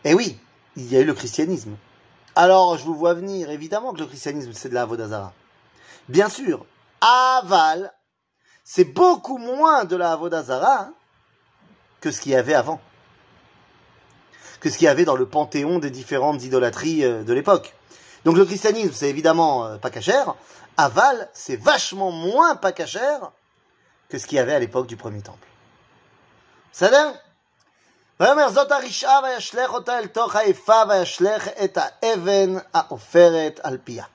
Et 0.04 0.10
eh 0.10 0.14
oui, 0.14 0.38
il 0.76 0.92
y 0.92 0.96
a 0.96 1.00
eu 1.00 1.04
le 1.04 1.14
christianisme. 1.14 1.76
Alors, 2.36 2.76
je 2.76 2.84
vous 2.84 2.94
vois 2.94 3.14
venir, 3.14 3.50
évidemment 3.50 3.92
que 3.92 4.00
le 4.00 4.06
christianisme, 4.06 4.52
c'est 4.52 4.68
de 4.68 4.74
la 4.74 4.82
Avodazara. 4.82 5.32
Bien 6.08 6.28
sûr, 6.28 6.66
aval, 7.00 7.92
c'est 8.64 8.84
beaucoup 8.84 9.38
moins 9.38 9.84
de 9.84 9.96
la 9.96 10.12
Avodazara 10.12 10.80
hein, 10.80 10.94
que 12.00 12.10
ce 12.10 12.20
qu'il 12.20 12.32
y 12.32 12.36
avait 12.36 12.54
avant. 12.54 12.80
Que 14.60 14.68
ce 14.68 14.78
qu'il 14.78 14.86
y 14.86 14.88
avait 14.88 15.04
dans 15.04 15.16
le 15.16 15.26
panthéon 15.26 15.78
des 15.78 15.90
différentes 15.90 16.42
idolâtries 16.42 17.04
euh, 17.04 17.22
de 17.22 17.32
l'époque. 17.32 17.74
Donc 18.24 18.36
le 18.36 18.44
christianisme, 18.44 18.92
c'est 18.92 19.08
évidemment 19.08 19.64
euh, 19.64 19.76
pas 19.76 19.90
cachère. 19.90 20.34
Aval, 20.76 21.30
c'est 21.32 21.56
vachement 21.56 22.10
moins 22.10 22.56
pas 22.56 22.72
cachère 22.72 23.30
que 24.09 24.17
ce 24.17 24.27
qu'il 24.27 24.37
y 24.37 24.39
avait 24.39 24.55
à 24.55 24.59
l'époque 24.59 24.87
du 24.87 24.97
premier 24.97 25.21
temple. 25.21 25.47
בסדר? 26.71 27.11
ויאמר 28.19 28.49
זאת 28.49 28.71
הרשעה 28.71 29.19
וישלך 29.23 29.73
אותה 29.73 29.99
אל 29.99 30.07
תוך 30.07 30.35
האיפה 30.35 30.81
וישלך 30.89 31.47
את 31.63 31.77
האבן 31.81 32.53
העופרת 32.73 33.59
על 33.63 33.77
פיה. 33.83 34.05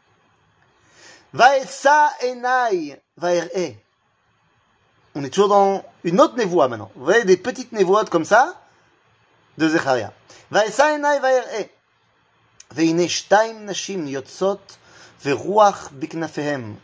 ואשא 1.35 2.07
עיניי 2.19 2.95
ויראה. 3.19 3.69
On 5.17 5.23
est 5.25 5.31
toujours 5.31 5.49
dans 5.49 5.85
une 6.05 6.21
autre 6.21 6.37
névoie 6.37 6.69
maintenant. 6.69 6.91
Vous 6.97 7.05
voyez 7.05 7.25
des 7.25 7.37
petites 7.37 7.73
névoies 7.73 8.05
comme 8.05 8.25
ça 8.25 8.55
de 9.59 9.69
Zecharia. 9.69 10.11
ואשא 10.53 10.83
עיניי 10.83 11.19
ויראה. 11.23 11.63
והנה 12.71 13.09
שתיים 13.09 13.67
נשים 13.67 14.09
יוצאות 14.09 14.77
ורוח 15.25 15.91
בכנפיהם. 15.99 16.75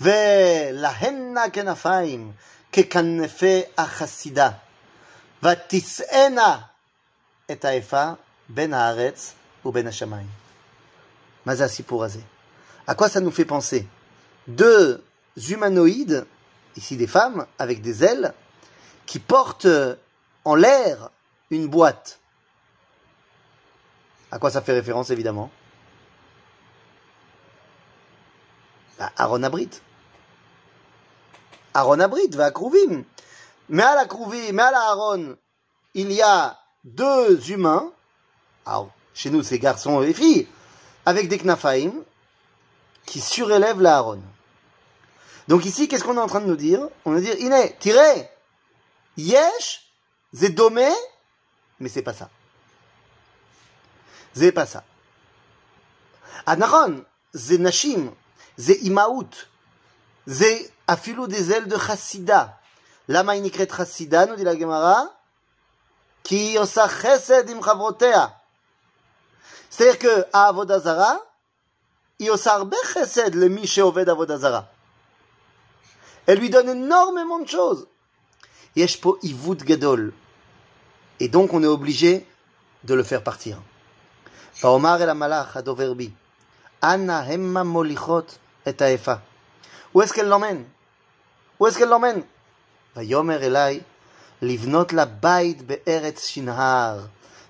ולהנה 0.00 1.50
כנפיים 1.52 2.32
ככנפי 2.72 3.62
החסידה. 3.78 4.50
ותשאנה 5.42 6.58
את 7.50 7.64
האפה 7.64 8.12
בין 8.48 8.74
הארץ 8.74 9.34
ובין 9.64 9.86
השמיים. 9.86 10.26
מה 11.46 11.54
זה 11.54 11.64
הסיפור 11.64 12.04
הזה? 12.04 12.20
À 12.86 12.94
quoi 12.94 13.08
ça 13.08 13.20
nous 13.20 13.30
fait 13.30 13.44
penser 13.44 13.86
Deux 14.48 15.04
humanoïdes 15.36 16.26
ici 16.76 16.96
des 16.96 17.06
femmes 17.06 17.46
avec 17.58 17.80
des 17.82 18.04
ailes 18.04 18.32
qui 19.06 19.18
portent 19.18 19.66
en 20.44 20.54
l'air 20.54 21.10
une 21.50 21.68
boîte. 21.68 22.18
À 24.32 24.38
quoi 24.38 24.50
ça 24.50 24.60
fait 24.62 24.72
référence 24.72 25.10
évidemment 25.10 25.50
À 28.99 29.11
Aaron 29.17 29.43
Abrit. 29.43 29.69
Aaron 31.73 31.99
Abrit 31.99 32.29
va 32.33 32.45
à 32.45 32.51
Krouvim. 32.51 33.03
Mais 33.69 33.83
à 33.83 33.95
la 33.95 34.05
Krouvim, 34.05 34.51
mais 34.53 34.63
à 34.63 34.71
la 34.71 34.81
Aaron, 34.89 35.35
il 35.93 36.11
y 36.11 36.21
a 36.21 36.59
deux 36.83 37.51
humains, 37.51 37.91
alors, 38.65 38.89
chez 39.13 39.29
nous 39.29 39.43
c'est 39.43 39.59
garçons 39.59 40.01
et 40.03 40.13
filles, 40.13 40.47
avec 41.05 41.27
des 41.27 41.39
knafaim, 41.39 41.91
qui 43.05 43.21
surélèvent 43.21 43.81
la 43.81 43.97
Aaron. 43.97 44.21
Donc 45.47 45.65
ici, 45.65 45.87
qu'est-ce 45.87 46.03
qu'on 46.03 46.17
est 46.17 46.21
en 46.21 46.27
train 46.27 46.41
de 46.41 46.47
nous 46.47 46.55
dire? 46.55 46.87
On 47.05 47.11
va 47.11 47.21
dire, 47.21 47.35
Iné, 47.39 47.75
tirez, 47.79 48.29
yesh, 49.17 49.91
zedome, 50.33 50.79
mais 51.79 51.89
c'est 51.89 52.01
pas 52.01 52.13
ça. 52.13 52.29
C'est 54.33 54.51
pas 54.51 54.65
ça. 54.65 54.83
Anaron, 56.45 57.03
c'est 57.33 57.57
Ze 58.57 58.73
imaout. 58.81 59.47
Ze 60.27 60.69
afilou 60.87 61.27
des 61.27 61.51
ailes 61.51 61.67
de 61.67 61.77
chassida. 61.77 62.57
Nous 63.07 64.35
dit 64.35 64.43
la 64.43 64.57
Gemara? 64.57 65.11
Ki 66.23 66.53
yosa 66.53 66.89
chesed. 66.89 67.47
C'est-à-dire 69.69 69.99
que, 69.99 70.25
à 70.33 70.47
Avodazara, 70.47 71.19
il 72.17 72.31
chesed 72.35 73.35
le 73.35 73.47
mi 73.49 73.69
Avodazara. 73.79 74.67
Elle 76.25 76.39
lui 76.39 76.49
donne 76.49 76.69
énormément 76.69 77.37
de 77.39 77.47
choses. 77.47 77.87
Et 78.75 78.87
donc, 81.27 81.53
on 81.53 81.63
est 81.63 81.67
obligé 81.67 82.27
de 82.83 82.93
le 82.95 83.03
faire 83.03 83.23
partir. 83.23 83.61
El 84.63 85.23
adoverbi. 85.53 86.11
Anna. 86.81 87.23
את 88.68 88.82
האפה. 88.82 89.14
Où 89.94 90.02
est-ce 90.02 90.12
qu'elle 90.12 90.28
l'emmène 90.28 90.64
Où 91.58 91.66
est-ce 91.66 91.78
qu'elle 91.78 91.88
l'emmène 91.88 92.22
ויאמר 92.96 93.42
אליי, 93.42 93.80
לבנות 94.42 94.92
לה 94.92 95.04
בית 95.04 95.62
בארץ 95.62 96.24
שנהר, 96.24 97.06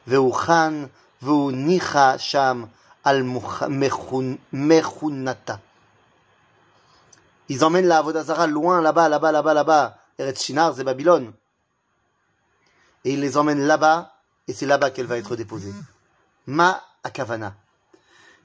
והוכן 0.06 0.74
והוא 1.22 1.52
ניחא 1.52 2.18
שם 2.18 2.64
על 3.04 3.22
מכונתה. 4.52 5.54
Ils 7.48 7.64
emmènent 7.64 7.86
la 7.86 7.98
Avodazara 7.98 8.46
loin, 8.46 8.80
là-bas, 8.80 9.08
là-bas, 9.08 9.32
là-bas, 9.32 9.54
là-bas. 9.54 9.98
Eretz 10.18 10.40
Shinar, 10.40 10.72
c'est 10.76 10.84
Babylone. 10.84 11.32
Et 13.04 13.14
ils 13.14 13.20
les 13.20 13.36
emmènent 13.36 13.66
là-bas, 13.66 14.14
et 14.46 14.52
c'est 14.52 14.66
là-bas 14.66 14.90
qu'elle 14.92 15.06
va 15.06 15.18
être 15.18 15.34
déposée. 15.34 15.72
Ma 16.46 16.80
Akavana. 17.02 17.54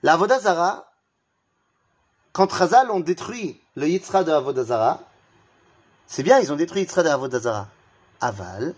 La 0.01 0.13
Avodazara, 0.13 0.88
quand 2.32 2.50
Razal 2.52 2.90
ont 2.90 3.00
détruit 3.00 3.60
le 3.76 3.88
Yitzra 3.88 4.24
de 4.24 4.32
Avodazara, 4.32 5.00
c'est 6.06 6.22
bien, 6.22 6.38
ils 6.40 6.52
ont 6.52 6.56
détruit 6.56 6.82
Yitzra 6.82 7.02
de 7.02 7.08
Avodazara. 7.08 7.68
Aval, 8.20 8.74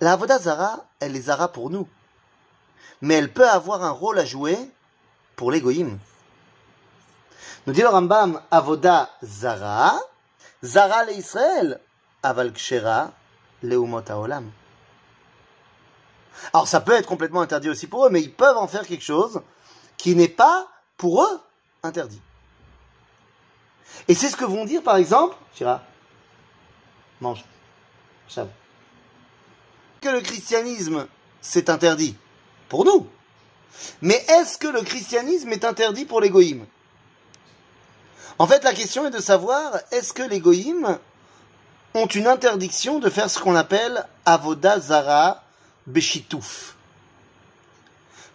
la 0.00 0.12
Avodazara, 0.12 0.84
elle 1.00 1.12
les 1.12 1.22
Zara 1.22 1.48
pour 1.48 1.70
nous. 1.70 1.88
Mais 3.02 3.14
elle 3.14 3.32
peut 3.32 3.48
avoir 3.48 3.84
un 3.84 3.90
rôle 3.90 4.18
à 4.18 4.24
jouer 4.24 4.58
pour 5.36 5.50
les 5.50 5.60
Goïm. 5.60 5.98
Nous 7.66 7.72
dit 7.72 7.82
le 7.82 7.88
Rambam, 7.88 8.40
Avoda 8.50 9.10
Zara, 9.22 9.98
Zara 10.62 11.04
le 11.04 11.12
Israël, 11.12 11.80
Aval 12.22 12.52
Kshera, 12.52 13.12
Leumot 13.62 14.08
Haolam. 14.08 14.50
Alors 16.52 16.68
ça 16.68 16.80
peut 16.80 16.92
être 16.92 17.08
complètement 17.08 17.40
interdit 17.40 17.68
aussi 17.68 17.86
pour 17.86 18.06
eux, 18.06 18.10
mais 18.10 18.22
ils 18.22 18.32
peuvent 18.32 18.56
en 18.56 18.68
faire 18.68 18.86
quelque 18.86 19.04
chose 19.04 19.40
qui 19.96 20.14
n'est 20.14 20.28
pas 20.28 20.68
pour 20.96 21.22
eux 21.24 21.40
interdit. 21.86 22.20
Et 24.08 24.14
c'est 24.14 24.28
ce 24.28 24.36
que 24.36 24.44
vont 24.44 24.64
dire 24.64 24.82
par 24.82 24.96
exemple, 24.96 25.36
Chira, 25.54 25.82
mange, 27.20 27.44
chave, 28.28 28.48
que 30.00 30.08
le 30.08 30.20
christianisme 30.20 31.06
c'est 31.40 31.70
interdit 31.70 32.16
pour 32.68 32.84
nous. 32.84 33.08
Mais 34.02 34.24
est-ce 34.28 34.58
que 34.58 34.68
le 34.68 34.82
christianisme 34.82 35.50
est 35.50 35.64
interdit 35.64 36.04
pour 36.04 36.20
les 36.20 36.30
goïms 36.30 36.66
En 38.38 38.46
fait, 38.46 38.64
la 38.64 38.72
question 38.72 39.06
est 39.06 39.10
de 39.10 39.20
savoir 39.20 39.78
est-ce 39.92 40.12
que 40.12 40.22
les 40.22 40.40
goïms 40.40 40.98
ont 41.94 42.06
une 42.06 42.26
interdiction 42.26 42.98
de 42.98 43.10
faire 43.10 43.30
ce 43.30 43.38
qu'on 43.38 43.54
appelle 43.54 44.06
avoda 44.24 44.80
zara 44.80 45.42
Beshitouf. 45.86 46.74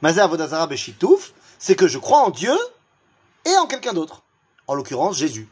Mazé 0.02 0.22
Avodazara 0.22 0.68
Beshitouf, 0.68 1.34
c'est 1.60 1.76
que 1.76 1.88
je 1.88 1.98
crois 1.98 2.20
en 2.20 2.30
Dieu 2.30 2.58
et 3.46 3.56
en 3.58 3.68
quelqu'un 3.68 3.94
d'autre. 3.94 4.24
En 4.68 4.76
l'occurrence, 4.76 5.18
Jésus. 5.18 5.48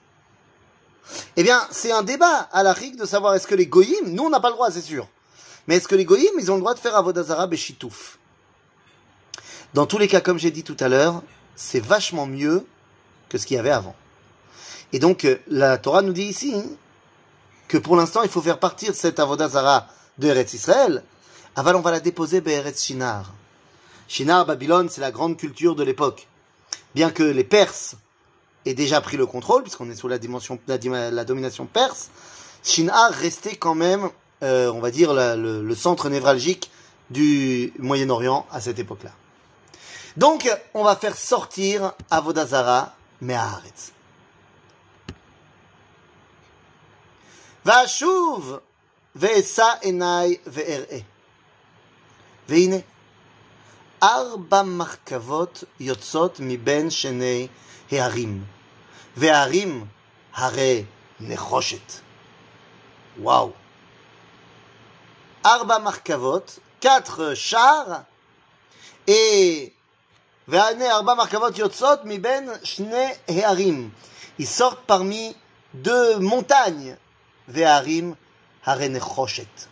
Eh 1.35 1.43
bien, 1.43 1.61
c'est 1.71 1.91
un 1.91 2.03
débat 2.03 2.47
à 2.51 2.63
la 2.63 2.73
rigue 2.73 2.97
de 2.97 3.05
savoir 3.05 3.33
est-ce 3.35 3.47
que 3.47 3.55
les 3.55 3.67
goïms, 3.67 4.07
nous 4.07 4.23
on 4.23 4.29
n'a 4.29 4.39
pas 4.39 4.49
le 4.49 4.55
droit, 4.55 4.71
c'est 4.71 4.81
sûr. 4.81 5.07
Mais 5.67 5.77
est-ce 5.77 5.87
que 5.87 5.95
les 5.95 6.05
goïms, 6.05 6.39
ils 6.39 6.51
ont 6.51 6.55
le 6.55 6.61
droit 6.61 6.73
de 6.73 6.79
faire 6.79 6.95
Avodazara 6.95 7.47
Beshitouf? 7.47 8.17
Dans 9.73 9.85
tous 9.85 9.97
les 9.97 10.07
cas, 10.07 10.21
comme 10.21 10.39
j'ai 10.39 10.51
dit 10.51 10.63
tout 10.63 10.77
à 10.79 10.87
l'heure, 10.87 11.21
c'est 11.55 11.79
vachement 11.79 12.25
mieux 12.25 12.65
que 13.27 13.37
ce 13.37 13.45
qu'il 13.45 13.57
y 13.57 13.59
avait 13.59 13.69
avant. 13.69 13.95
Et 14.93 14.99
donc, 14.99 15.25
euh, 15.25 15.37
la 15.47 15.77
Torah 15.77 16.01
nous 16.01 16.13
dit 16.13 16.23
ici 16.23 16.55
que 17.67 17.77
pour 17.77 17.95
l'instant, 17.95 18.23
il 18.23 18.29
faut 18.29 18.41
faire 18.41 18.59
partir 18.59 18.95
cette 18.95 19.19
Avodazara 19.19 19.87
de 20.17 20.27
Eretz 20.27 20.53
Israël, 20.53 21.03
Aval, 21.55 21.75
on 21.75 21.81
va 21.81 21.91
la 21.91 21.99
déposer 21.99 22.41
Be'eretz 22.41 22.83
Shinar. 22.83 23.31
Shinar, 24.07 24.45
Babylone, 24.45 24.89
c'est 24.89 25.01
la 25.01 25.11
grande 25.11 25.37
culture 25.37 25.75
de 25.75 25.83
l'époque 25.83 26.27
bien 26.95 27.11
que 27.11 27.23
les 27.23 27.43
Perses 27.43 27.95
aient 28.65 28.73
déjà 28.73 29.01
pris 29.01 29.17
le 29.17 29.25
contrôle, 29.25 29.63
puisqu'on 29.63 29.89
est 29.89 29.95
sous 29.95 30.07
la, 30.07 30.17
dimension, 30.17 30.59
la, 30.67 31.25
domination 31.25 31.65
perse, 31.65 32.09
Shin'a 32.63 33.09
restait 33.09 33.55
quand 33.55 33.75
même, 33.75 34.09
euh, 34.43 34.71
on 34.71 34.79
va 34.79 34.91
dire, 34.91 35.13
le, 35.13 35.75
centre 35.75 36.09
névralgique 36.09 36.69
du 37.09 37.73
Moyen-Orient 37.79 38.45
à 38.51 38.61
cette 38.61 38.79
époque-là. 38.79 39.11
Donc, 40.17 40.49
on 40.73 40.83
va 40.83 40.95
faire 40.95 41.15
sortir 41.15 41.93
Avodazara, 42.09 42.93
mais 43.21 43.35
à 43.35 43.61
Vashuv, 47.65 48.61
ve'esa 49.15 49.79
enai 49.83 50.41
ve'er'e. 50.45 51.03
Ve'ine 52.47 52.83
ארבע 54.02 54.62
מחכבות 54.62 55.64
יוצאות 55.80 56.36
מבין 56.40 56.90
שני 56.90 57.48
הערים, 57.92 58.44
והערים 59.16 59.86
הרי 60.34 60.84
נחושת. 61.20 61.92
וואו. 63.18 63.50
ארבע 65.46 65.78
מחכבות, 65.78 66.58
quatre 66.84 67.34
chars, 67.50 67.90
et 69.08 69.12
והנה 70.48 70.90
ארבע 70.90 71.14
מחכבות 71.14 71.58
יוצאות 71.58 72.00
מבין 72.04 72.48
שני 72.62 73.06
הערים. 73.28 73.90
Ils 74.40 74.58
sortent 74.58 74.90
parmi 74.90 75.34
deux 75.74 76.18
montagnes, 76.20 76.96
והערים 77.48 78.14
הרי 78.64 78.88
נחושת. 78.88 79.66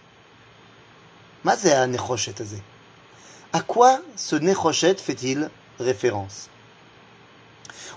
À 3.58 3.62
quoi 3.62 4.02
ce 4.16 4.36
Nechoshet 4.36 4.98
fait-il 4.98 5.50
référence? 5.80 6.48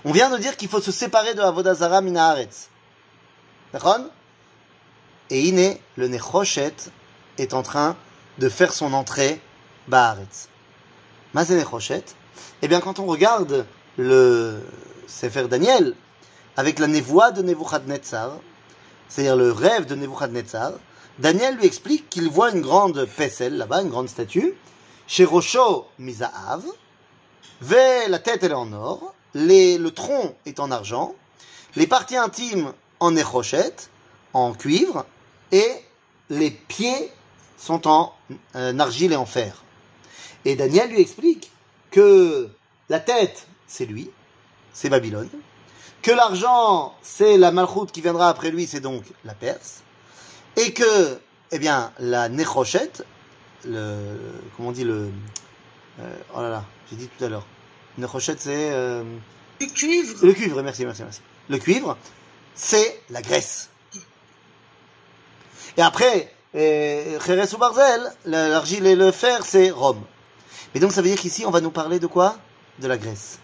On 0.03 0.11
vient 0.11 0.31
de 0.31 0.39
dire 0.39 0.57
qu'il 0.57 0.67
faut 0.67 0.81
se 0.81 0.91
séparer 0.91 1.35
de 1.35 1.41
Avodazara 1.41 2.01
Minaharetz. 2.01 2.69
D'accord? 3.71 3.99
Et 5.29 5.41
Iné, 5.41 5.79
le 5.97 6.07
Nechoshet, 6.07 6.73
est 7.37 7.53
en 7.53 7.61
train 7.61 7.95
de 8.39 8.49
faire 8.49 8.73
son 8.73 8.91
entrée 8.93 9.39
Baharetz. 9.87 10.49
Mazé 11.35 11.55
Nechoshet 11.55 12.05
Eh 12.63 12.67
bien, 12.67 12.79
quand 12.79 12.97
on 12.97 13.05
regarde 13.05 13.67
le 13.99 14.67
Sefer 15.05 15.47
Daniel, 15.47 15.93
avec 16.57 16.79
la 16.79 16.87
névoie 16.87 17.31
de 17.31 17.43
Nebuchadnezzar, 17.43 18.31
c'est-à-dire 19.09 19.35
le 19.35 19.51
rêve 19.51 19.85
de 19.85 19.93
Nebuchadnezzar, 19.93 20.71
Daniel 21.19 21.57
lui 21.57 21.67
explique 21.67 22.09
qu'il 22.09 22.31
voit 22.31 22.49
une 22.49 22.61
grande 22.61 23.05
pesselle 23.15 23.57
là-bas, 23.57 23.83
une 23.83 23.89
grande 23.89 24.09
statue, 24.09 24.55
chez 25.11 25.25
Rocho 25.25 25.87
Misaav, 25.99 26.63
la 27.69 28.19
tête 28.19 28.45
est 28.45 28.53
en 28.53 28.71
or, 28.71 29.13
le 29.33 29.89
tronc 29.89 30.33
est 30.45 30.61
en 30.61 30.71
argent, 30.71 31.13
les 31.75 31.85
parties 31.85 32.15
intimes 32.15 32.71
en 33.01 33.13
érochette, 33.17 33.89
en 34.31 34.53
cuivre, 34.53 35.05
et 35.51 35.69
les 36.29 36.49
pieds 36.49 37.11
sont 37.57 37.89
en 37.89 38.13
euh, 38.55 38.79
argile 38.79 39.11
et 39.11 39.17
en 39.17 39.25
fer. 39.25 39.63
Et 40.45 40.55
Daniel 40.55 40.89
lui 40.89 41.01
explique 41.01 41.51
que 41.91 42.49
la 42.87 43.01
tête, 43.01 43.47
c'est 43.67 43.85
lui, 43.85 44.09
c'est 44.71 44.87
Babylone, 44.87 45.29
que 46.03 46.11
l'argent, 46.11 46.95
c'est 47.01 47.37
la 47.37 47.51
malchoute 47.51 47.91
qui 47.91 47.99
viendra 47.99 48.29
après 48.29 48.49
lui, 48.49 48.65
c'est 48.65 48.79
donc 48.79 49.03
la 49.25 49.33
Perse, 49.33 49.81
et 50.55 50.71
que, 50.71 51.19
eh 51.51 51.59
bien, 51.59 51.91
la 51.99 52.29
Nechochet, 52.29 52.91
le, 53.65 54.17
comment 54.55 54.69
on 54.69 54.71
dit 54.71 54.83
le, 54.83 55.11
euh, 55.99 56.15
oh 56.35 56.41
là 56.41 56.49
là, 56.49 56.65
j'ai 56.89 56.95
dit 56.95 57.07
tout 57.07 57.23
à 57.23 57.29
l'heure, 57.29 57.45
Nechochet 57.97 58.35
c'est... 58.37 58.71
Euh, 58.71 59.03
le 59.59 59.67
cuivre. 59.67 60.25
Le 60.25 60.33
cuivre, 60.33 60.61
merci, 60.63 60.85
merci, 60.85 61.03
merci. 61.03 61.21
Le 61.49 61.57
cuivre, 61.59 61.97
c'est 62.55 63.01
la 63.09 63.21
Grèce. 63.21 63.69
Et 65.77 65.81
après, 65.81 66.33
Jerez 66.53 67.53
ou 67.53 67.57
Barzel, 67.57 68.11
l'argile 68.25 68.87
et 68.87 68.95
le 68.95 69.11
fer, 69.11 69.45
c'est 69.45 69.69
Rome. 69.69 70.03
Mais 70.73 70.79
donc 70.79 70.91
ça 70.91 71.01
veut 71.01 71.09
dire 71.09 71.19
qu'ici, 71.19 71.45
on 71.45 71.51
va 71.51 71.61
nous 71.61 71.71
parler 71.71 71.99
de 71.99 72.07
quoi? 72.07 72.37
De 72.79 72.87
la 72.87 72.97
Grèce. 72.97 73.39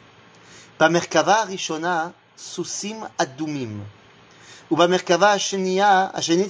Rishona 0.80 2.14
Susim 2.36 3.08
Adumim. 3.18 3.80
Ou 4.70 4.76
Merkava 4.76 5.32
Ashenia, 5.32 6.12
Ashenit, 6.14 6.50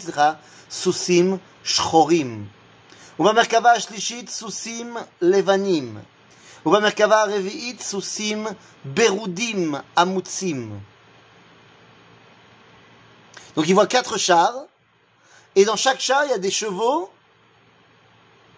Susim 0.70 1.40
Shchorim. 1.64 2.46
Donc 3.20 3.30
il 13.68 13.74
voit 13.74 13.88
quatre 13.88 14.18
chars, 14.20 14.54
et 15.56 15.66
dans 15.66 15.76
chaque 15.76 16.00
char, 16.00 16.26
il 16.26 16.30
y 16.30 16.34
a 16.34 16.38
des 16.38 16.52
chevaux 16.52 17.10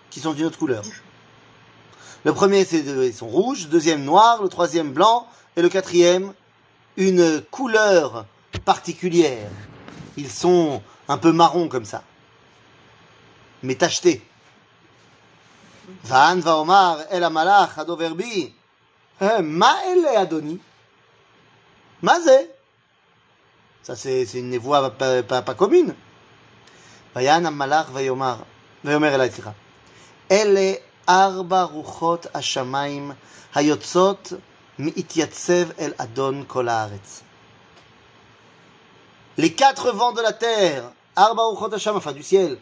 qui 0.10 0.20
sont 0.20 0.34
d'une 0.34 0.46
autre 0.46 0.60
couleur. 0.60 0.84
Le 2.26 2.34
premier, 2.34 2.66
c'est 2.66 2.80
ils 2.80 3.14
sont 3.14 3.30
rouges, 3.30 3.64
le 3.64 3.70
deuxième 3.70 4.04
noir, 4.04 4.44
le 4.44 4.50
troisième 4.50 4.92
blanc, 4.92 5.26
et 5.56 5.62
le 5.62 5.70
quatrième, 5.70 6.34
une 6.98 7.42
couleur 7.50 8.26
particulière. 8.66 9.50
Ils 10.18 10.30
sont 10.30 10.84
un 11.08 11.18
peu 11.18 11.32
marrons 11.32 11.70
comme 11.70 11.86
ça, 11.86 12.04
mais 13.64 13.76
tachetés. 13.76 14.22
Van 16.05 16.41
va 16.41 16.57
Omar 16.57 17.07
el 17.11 17.25
amalach 17.25 17.79
adoverbi. 17.79 18.55
Eh, 19.21 19.43
ma 19.43 19.85
ele 19.87 20.17
adoni. 20.17 20.61
Mazé. 22.03 22.51
Ça 23.83 23.97
c'est 23.97 24.25
une 24.35 24.57
voix 24.59 24.91
pas, 24.91 25.23
pas, 25.23 25.43
pas 25.43 25.55
commune. 25.55 25.95
ויען 27.17 27.47
המלאך 27.47 27.87
ויאמר, 27.93 28.37
ויאמר 28.85 29.15
אליי, 29.15 29.31
סליחה, 29.31 29.51
אלה 30.31 30.73
ארבע 31.09 31.63
רוחות 31.63 32.27
השמיים 32.35 33.13
היוצאות 33.55 34.33
מתייצב 34.79 35.71
אל 35.79 35.93
אדון 35.99 36.45
כל 36.47 36.69
הארץ. 36.69 37.23
Les 39.37 39.53
quatre 39.53 39.91
vents 39.91 40.13
de 40.13 40.23
la 40.23 40.33
terre, 40.33 40.85
Arba 41.17 41.43
Ruchot 41.43 41.73
Hashem, 41.73 41.97
enfin 41.97 42.13
du 42.13 42.23
ciel, 42.23 42.57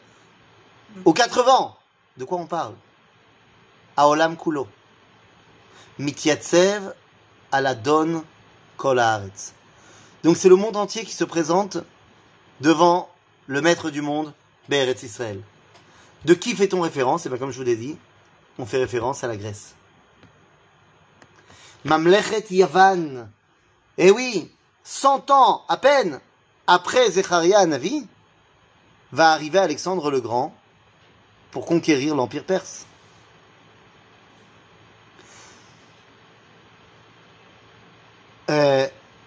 aux 1.05 1.13
quatre 1.13 1.43
vents, 1.43 1.77
de 2.17 2.25
quoi 2.25 2.39
on 2.39 2.47
parle 2.47 2.75
Aolam 3.98 4.38
Kulo. 4.38 4.68
Mityatsev 6.00 6.94
Aladon 7.52 8.24
Kol 8.78 9.00
Haaretz. 9.00 9.54
Donc 10.24 10.38
c'est 10.38 10.50
le 10.50 10.56
monde 10.56 10.78
entier 10.78 11.04
qui 11.04 11.14
se 11.14 11.24
présente 11.24 11.78
devant 12.62 13.10
le 13.48 13.62
maître 13.62 13.90
du 13.90 14.02
monde, 14.02 14.34
Be'eretz 14.70 15.04
Israël. 15.04 15.42
De 16.26 16.34
qui 16.34 16.56
fait-on 16.56 16.82
référence? 16.82 17.26
Et 17.26 17.28
eh 17.28 17.30
bien 17.30 17.38
comme 17.38 17.52
je 17.52 17.58
vous 17.58 17.64
l'ai 17.64 17.76
dit, 17.76 17.98
on 18.60 18.66
fait 18.66 18.78
référence 18.78 19.24
à 19.24 19.28
la 19.28 19.38
Grèce. 19.38 19.76
Mamlechet 21.86 22.46
Yavan. 22.50 23.30
Eh 23.98 24.12
oui, 24.12 24.52
100 24.84 25.32
ans 25.32 25.64
à 25.70 25.78
peine 25.78 26.20
après 26.68 27.12
Zecharia 27.12 27.66
Navi, 27.66 28.06
va 29.12 29.32
arriver 29.32 29.60
Alexandre 29.60 30.12
le 30.12 30.20
Grand 30.20 30.54
pour 31.52 31.66
conquérir 31.66 32.16
l'Empire 32.16 32.44
perse. 32.44 32.87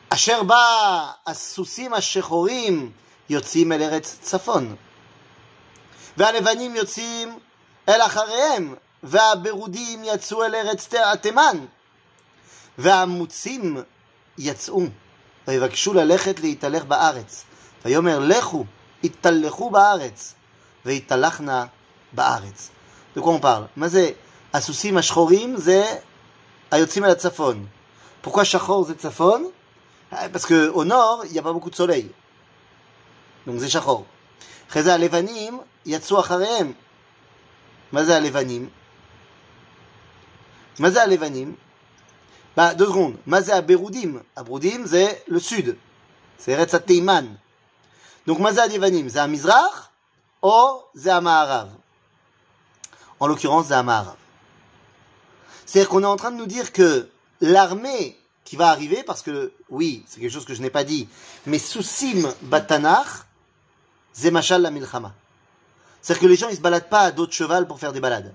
אשר 0.08 0.42
בא 0.42 1.10
הסוסים 1.26 1.94
השחורים 1.94 2.92
יוצאים 3.30 3.72
אל 3.72 3.82
ארץ 3.82 4.18
צפון. 4.20 4.76
והלבנים 6.16 6.76
יוצאים 6.76 7.38
אל 7.88 8.02
אחריהם, 8.02 8.74
והברודים 9.02 10.02
יצאו 10.04 10.44
אל 10.44 10.54
ארץ 10.54 10.94
התימן. 10.94 11.66
והמוצים 12.78 13.82
יצאו, 14.38 14.82
ויבקשו 15.48 15.94
ללכת 15.94 16.40
להתהלך 16.40 16.84
בארץ. 16.84 17.44
ויאמר 17.84 18.18
לכו, 18.18 18.64
התהלכו 19.04 19.70
בארץ, 19.70 20.34
והתהלכנה 20.84 21.66
בארץ. 22.12 22.70
De 23.16 23.20
מה 23.76 23.88
זה 23.88 24.10
הסוסים 24.54 24.96
השחורים? 24.96 25.56
זה 25.56 25.84
היוצאים 26.70 27.04
אל 27.04 27.10
הצפון. 27.10 27.66
Pourquoi 28.22 28.44
Shachor 28.44 28.86
Zetzafon 28.86 29.50
ah, 30.12 30.28
Parce 30.28 30.46
qu'au 30.46 30.84
nord, 30.84 31.22
il 31.26 31.32
n'y 31.32 31.38
a 31.38 31.42
pas 31.42 31.52
beaucoup 31.52 31.70
de 31.70 31.74
soleil. 31.74 32.10
Donc 33.46 33.58
Zechachor. 33.58 34.04
Reza 34.68 34.98
Levanim, 34.98 35.60
Yatsu 35.86 36.16
Achareem. 36.16 36.74
Maza 37.92 38.20
Levanim. 38.20 38.68
Maza 40.78 41.06
Levanim. 41.06 41.54
Bah, 42.56 42.74
deux 42.74 42.86
secondes. 42.86 43.16
Maza 43.26 43.60
Beroudim. 43.62 44.22
Abroudim, 44.36 44.86
c'est 44.86 45.24
le 45.28 45.40
sud. 45.40 45.76
C'est 46.38 46.56
Retsa 46.56 46.80
Teiman. 46.80 47.36
Donc 48.26 48.38
Maza 48.38 48.66
Levanim, 48.66 49.08
c'est 49.08 49.18
à 49.18 49.26
Mizrach 49.26 49.90
ou 50.42 50.52
c'est. 50.94 51.10
En 53.20 53.26
l'occurrence, 53.26 53.66
c'est 53.68 53.74
à 53.74 54.16
C'est-à-dire 55.66 55.88
qu'on 55.88 56.02
est 56.02 56.06
en 56.06 56.16
train 56.16 56.30
de 56.30 56.36
nous 56.36 56.46
dire 56.46 56.72
que 56.72 57.08
l'armée 57.40 58.16
qui 58.44 58.56
va 58.56 58.68
arriver, 58.68 59.02
parce 59.04 59.22
que, 59.22 59.52
oui, 59.68 60.04
c'est 60.08 60.20
quelque 60.20 60.32
chose 60.32 60.44
que 60.44 60.54
je 60.54 60.62
n'ai 60.62 60.70
pas 60.70 60.84
dit, 60.84 61.08
mais 61.46 61.58
Soussim 61.58 62.32
Batanach, 62.42 63.26
c'est 64.12 64.30
Machal 64.30 64.62
la. 64.62 64.70
C'est-à-dire 66.02 66.22
que 66.22 66.26
les 66.26 66.36
gens, 66.36 66.48
ils 66.48 66.56
se 66.56 66.60
baladent 66.60 66.88
pas 66.88 67.00
à 67.00 67.10
d'autres 67.12 67.32
chevals 67.32 67.66
pour 67.66 67.78
faire 67.78 67.92
des 67.92 68.00
balades. 68.00 68.32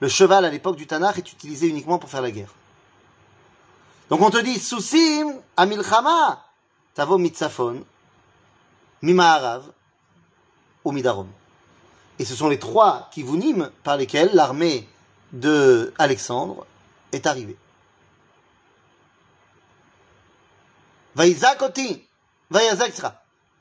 Le 0.00 0.08
cheval, 0.08 0.44
à 0.44 0.50
l'époque 0.50 0.76
du 0.76 0.86
Tanakh, 0.86 1.18
est 1.18 1.32
utilisé 1.32 1.68
uniquement 1.68 1.98
pour 1.98 2.10
faire 2.10 2.22
la 2.22 2.30
guerre. 2.30 2.52
Donc 4.10 4.20
on 4.20 4.30
te 4.30 4.38
dit, 4.38 4.58
Sousim, 4.58 5.32
Amilchama, 5.56 6.42
Tavo 6.94 7.18
Mitzafon, 7.18 7.84
Mimaharav 9.02 9.64
ou 10.84 10.92
Midarom. 10.92 11.28
Et 12.18 12.24
ce 12.24 12.34
sont 12.34 12.48
les 12.48 12.58
trois 12.58 13.08
kivunim 13.12 13.70
par 13.82 13.96
lesquels 13.96 14.30
l'armée 14.32 14.88
de 15.32 15.92
Alexandre 15.98 16.66
est 17.12 17.26
arrivée. 17.26 17.56
Vaïzak 21.15 21.61
oti, 21.61 22.07
Vaïzak 22.51 22.93
sera, 22.93 23.11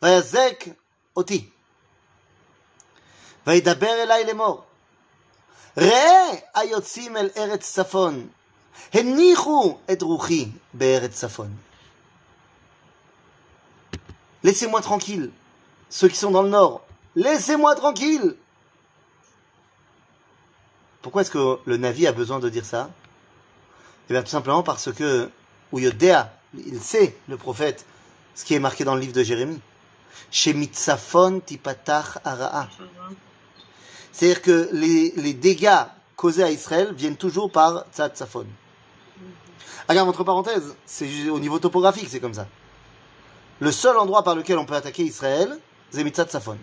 Vaïzak 0.02 0.68
oti. 1.16 1.50
וידבר 3.46 4.02
אליי 4.02 4.24
לאמור, 4.24 4.64
ראה 5.76 6.30
היוצאים 6.54 7.16
אל 7.16 7.28
ארץ 7.37 7.72
צפון, 7.72 8.28
Laissez-moi 14.42 14.80
tranquille. 14.80 15.30
Ceux 15.90 16.09
qui 16.09 16.16
sont 16.16 16.30
dans 16.30 16.42
le 16.42 16.48
nord, 16.48 16.83
laissez-moi 17.14 17.74
tranquille. 17.74 18.37
Pourquoi 21.02 21.22
est-ce 21.22 21.30
que 21.30 21.59
le 21.64 21.76
Navi 21.76 22.06
a 22.06 22.12
besoin 22.12 22.40
de 22.40 22.48
dire 22.48 22.64
ça 22.64 22.90
Eh 24.09 24.12
bien, 24.12 24.22
tout 24.22 24.28
simplement 24.28 24.62
parce 24.62 24.92
que 24.92 25.30
Uyodea, 25.72 26.33
il 26.65 26.81
sait, 26.81 27.15
le 27.27 27.37
prophète, 27.37 27.85
ce 28.35 28.45
qui 28.45 28.53
est 28.53 28.59
marqué 28.59 28.83
dans 28.83 28.95
le 28.95 29.01
livre 29.01 29.13
de 29.13 29.23
Jérémie. 29.23 29.59
Chez 30.31 30.55
tipatach 31.45 32.17
ara'a. 32.23 32.67
C'est-à-dire 34.11 34.41
que 34.41 34.69
les, 34.71 35.33
dégâts 35.33 35.85
causés 36.15 36.43
à 36.43 36.51
Israël 36.51 36.93
viennent 36.93 37.17
toujours 37.17 37.51
par 37.51 37.85
Tzatzafon. 37.93 38.45
Regarde, 39.87 40.09
entre 40.09 40.23
parenthèses, 40.23 40.75
c'est 40.85 41.29
au 41.29 41.39
niveau 41.39 41.59
topographique, 41.59 42.07
c'est 42.09 42.19
comme 42.19 42.33
ça. 42.33 42.47
Le 43.59 43.71
seul 43.71 43.97
endroit 43.97 44.23
par 44.23 44.35
lequel 44.35 44.57
on 44.57 44.65
peut 44.65 44.75
attaquer 44.75 45.03
Israël, 45.03 45.57
c'est 45.91 46.03
Mitzat 46.03 46.27
Safon. 46.27 46.57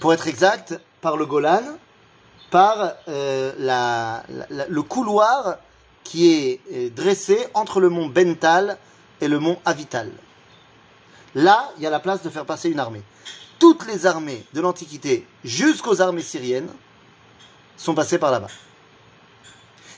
Pour 0.00 0.12
être 0.12 0.28
exact, 0.28 0.78
par 1.00 1.16
le 1.16 1.26
Golan, 1.26 1.62
par 2.50 2.94
euh, 3.08 4.20
le 4.68 4.82
couloir 4.82 5.56
qui 6.04 6.32
est 6.32 6.94
dressé 6.94 7.38
entre 7.54 7.80
le 7.80 7.88
mont 7.88 8.06
Bental 8.06 8.78
et 9.20 9.28
le 9.28 9.38
mont 9.38 9.58
Avital. 9.64 10.10
Là, 11.34 11.72
il 11.76 11.82
y 11.82 11.86
a 11.86 11.90
la 11.90 12.00
place 12.00 12.22
de 12.22 12.30
faire 12.30 12.44
passer 12.44 12.70
une 12.70 12.78
armée. 12.78 13.02
Toutes 13.58 13.86
les 13.86 14.06
armées 14.06 14.44
de 14.52 14.60
l'Antiquité, 14.60 15.26
jusqu'aux 15.42 16.00
armées 16.00 16.22
syriennes, 16.22 16.68
sont 17.76 17.94
passées 17.94 18.18
par 18.18 18.30
là-bas. 18.30 18.50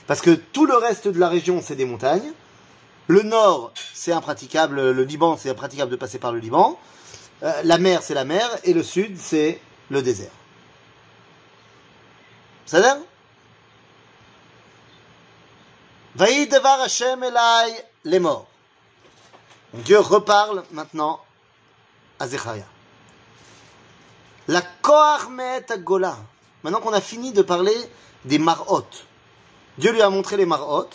Parce 0.07 0.21
que 0.21 0.31
tout 0.31 0.65
le 0.65 0.75
reste 0.75 1.07
de 1.07 1.19
la 1.19 1.29
région, 1.29 1.61
c'est 1.61 1.75
des 1.75 1.85
montagnes. 1.85 2.31
Le 3.07 3.21
nord, 3.21 3.71
c'est 3.93 4.11
impraticable, 4.11 4.91
le 4.91 5.03
Liban, 5.03 5.37
c'est 5.37 5.49
impraticable 5.49 5.91
de 5.91 5.95
passer 5.95 6.17
par 6.17 6.31
le 6.31 6.39
Liban. 6.39 6.79
Euh, 7.43 7.51
la 7.63 7.77
mer, 7.77 8.01
c'est 8.01 8.13
la 8.13 8.25
mer, 8.25 8.49
et 8.63 8.73
le 8.73 8.83
sud, 8.83 9.17
c'est 9.19 9.59
le 9.89 10.01
désert. 10.01 10.31
Ça 12.65 12.99
l'air 16.17 16.47
devar 16.47 16.81
Hashem 16.81 17.23
elai 17.23 17.85
les 18.05 18.19
morts. 18.19 18.47
Dieu 19.73 19.99
reparle 19.99 20.63
maintenant 20.71 21.21
à 22.19 22.27
Zecharia. 22.27 22.65
La 24.47 24.61
Koarmet 24.81 25.65
Gola. 25.79 26.17
Maintenant 26.63 26.81
qu'on 26.81 26.93
a 26.93 27.01
fini 27.01 27.33
de 27.33 27.41
parler 27.41 27.75
des 28.25 28.39
marot, 28.39 28.87
Dieu 29.77 29.91
lui 29.91 30.01
a 30.01 30.09
montré 30.09 30.37
les 30.37 30.45
marot, 30.45 30.89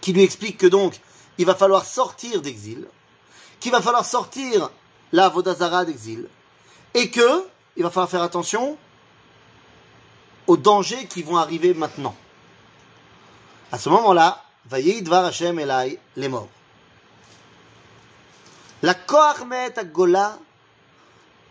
qui 0.00 0.12
lui 0.12 0.22
explique 0.22 0.58
que 0.58 0.66
donc 0.66 0.98
il 1.38 1.44
va 1.44 1.54
falloir 1.54 1.84
sortir 1.84 2.40
d'exil, 2.40 2.86
qu'il 3.60 3.72
va 3.72 3.82
falloir 3.82 4.04
sortir 4.04 4.70
la 5.12 5.28
Vodazara 5.28 5.84
d'exil, 5.84 6.28
et 6.94 7.10
que 7.10 7.46
il 7.76 7.82
va 7.82 7.90
falloir 7.90 8.10
faire 8.10 8.22
attention 8.22 8.76
aux 10.46 10.56
dangers 10.56 11.06
qui 11.06 11.22
vont 11.22 11.36
arriver 11.36 11.74
maintenant. 11.74 12.14
À 13.71 13.77
ce 13.77 13.89
moment-là, 13.89 14.41
Vayidvar 14.65 15.25
Hashem 15.25 15.59
Elai 15.59 15.99
les 16.15 16.27
morts. 16.27 16.49
La 18.81 18.93
Koarmet 18.93 19.73
Gola 19.91 20.37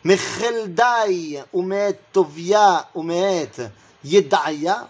מחלדאי 0.07 1.37
ומאת 1.55 1.97
טוביה 2.13 2.79
ומאת 2.95 3.61
ידעיה, 4.05 4.83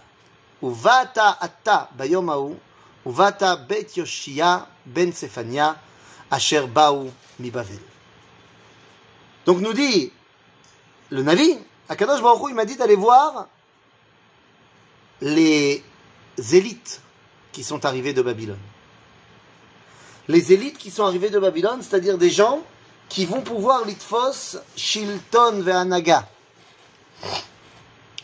ובאת 0.63 1.19
אתה 1.45 1.85
ביום 1.97 2.31
ההוא, 2.31 2.57
ובאת 3.07 3.43
בית 3.67 3.97
יושייה 3.97 4.59
בן 4.87 5.11
צפניה, 5.11 5.73
אשר 6.31 6.67
באו 6.67 7.05
מבבל. 7.41 7.79
Donc 9.47 9.61
nous 9.61 9.73
dit 9.73 10.13
le 11.11 11.23
Navi, 11.23 11.57
Akadosh 11.89 12.21
Baruch 12.21 12.43
Hu, 12.43 12.49
il 12.51 12.55
m'a 12.57 12.65
dit 12.65 12.77
d'aller 12.77 12.97
voir 12.97 13.47
les 15.21 15.83
élites 16.53 17.01
qui 17.52 17.64
sont 17.64 17.86
arrivés 17.86 18.14
de 18.14 18.22
Babylone. 18.22 18.60
Les 20.28 20.54
élites 20.54 20.78
qui 20.78 20.92
sont 20.92 21.06
arrivées 21.06 21.30
de 21.30 21.40
Babylone, 21.40 21.82
c'est-à-dire 21.82 22.18
des 22.18 22.30
gens 22.30 22.62
qui 23.10 23.26
vont 23.26 23.42
pouvoir 23.42 23.86
litfos 23.86 24.58
shilton 24.76 25.62
ve'anaga. 25.62 26.28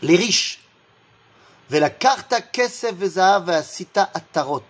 Les 0.02 0.16
riches. 0.16 0.60
la 1.70 1.90
karta 1.90 2.40
kesef 2.40 2.94
ve'zahav 2.94 3.46
ve'asita 3.46 4.10
attarot. 4.14 4.64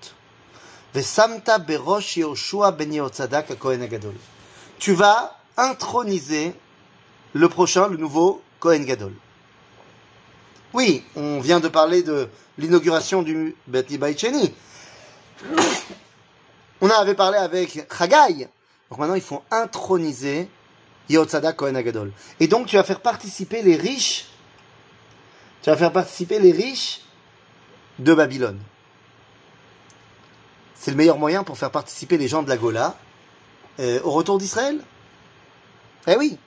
Ve'samta 0.94 1.58
berosh 1.58 2.16
Yoshua 2.16 2.72
ben 2.72 2.92
Yehotzadak 2.92 3.56
Kohen 3.58 3.86
Gadol. 3.86 4.14
Tu 4.78 4.94
vas 4.94 5.36
introniser 5.56 6.54
le 7.34 7.48
prochain, 7.48 7.88
le 7.88 7.96
nouveau 7.96 8.42
Kohen 8.58 8.84
Gadol. 8.84 9.12
Oui, 10.74 11.02
on 11.16 11.40
vient 11.40 11.60
de 11.60 11.68
parler 11.68 12.02
de 12.02 12.28
l'inauguration 12.58 13.22
du 13.22 13.56
Beti 13.66 13.96
Baicheni. 13.96 14.52
On 16.80 16.90
avait 16.90 17.14
parlé 17.14 17.38
avec 17.38 17.86
Chagai. 17.90 18.48
Donc 18.90 18.98
maintenant, 18.98 19.14
ils 19.14 19.22
font 19.22 19.42
introniser 19.50 20.48
Yehotzada 21.08 21.52
Kohen 21.52 21.76
Agadol. 21.76 22.12
Et 22.40 22.48
donc, 22.48 22.66
tu 22.66 22.76
vas 22.76 22.84
faire 22.84 23.00
participer 23.00 23.62
les 23.62 23.76
riches, 23.76 24.26
tu 25.62 25.70
vas 25.70 25.76
faire 25.76 25.92
participer 25.92 26.38
les 26.38 26.52
riches 26.52 27.00
de 27.98 28.12
Babylone. 28.12 28.60
C'est 30.74 30.90
le 30.90 30.96
meilleur 30.96 31.18
moyen 31.18 31.44
pour 31.44 31.58
faire 31.58 31.70
participer 31.70 32.18
les 32.18 32.28
gens 32.28 32.42
de 32.42 32.48
la 32.48 32.56
Gola 32.56 32.96
euh, 33.80 34.00
au 34.04 34.10
retour 34.10 34.38
d'Israël. 34.38 34.80
Eh 36.06 36.16
oui. 36.16 36.38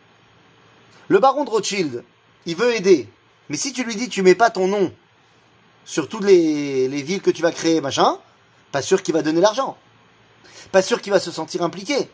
Le 1.10 1.20
baron 1.20 1.44
de 1.44 1.50
Rothschild, 1.50 2.04
il 2.46 2.56
veut 2.56 2.74
aider. 2.74 3.10
Mais 3.52 3.58
si 3.58 3.74
tu 3.74 3.84
lui 3.84 3.98
dis, 3.98 4.08
tu 4.08 4.22
mets 4.22 4.34
pas 4.34 4.50
ton 4.50 4.66
nom 4.70 4.94
sur 5.84 6.08
toutes 6.08 6.24
les, 6.24 6.88
les 6.88 7.02
villes 7.02 7.22
que 7.22 7.32
tu 7.32 7.42
vas 7.42 7.52
créer, 7.52 7.82
machin, 7.82 8.18
pas 8.72 8.82
sûr 8.82 9.04
qu'il 9.04 9.14
va 9.14 9.22
donner 9.22 9.42
l'argent. 9.42 9.78
Pas 10.72 10.82
sûr 10.82 11.02
qu'il 11.02 11.12
va 11.12 11.20
se 11.20 11.32
sentir 11.32 11.62
impliqué. 11.62 12.10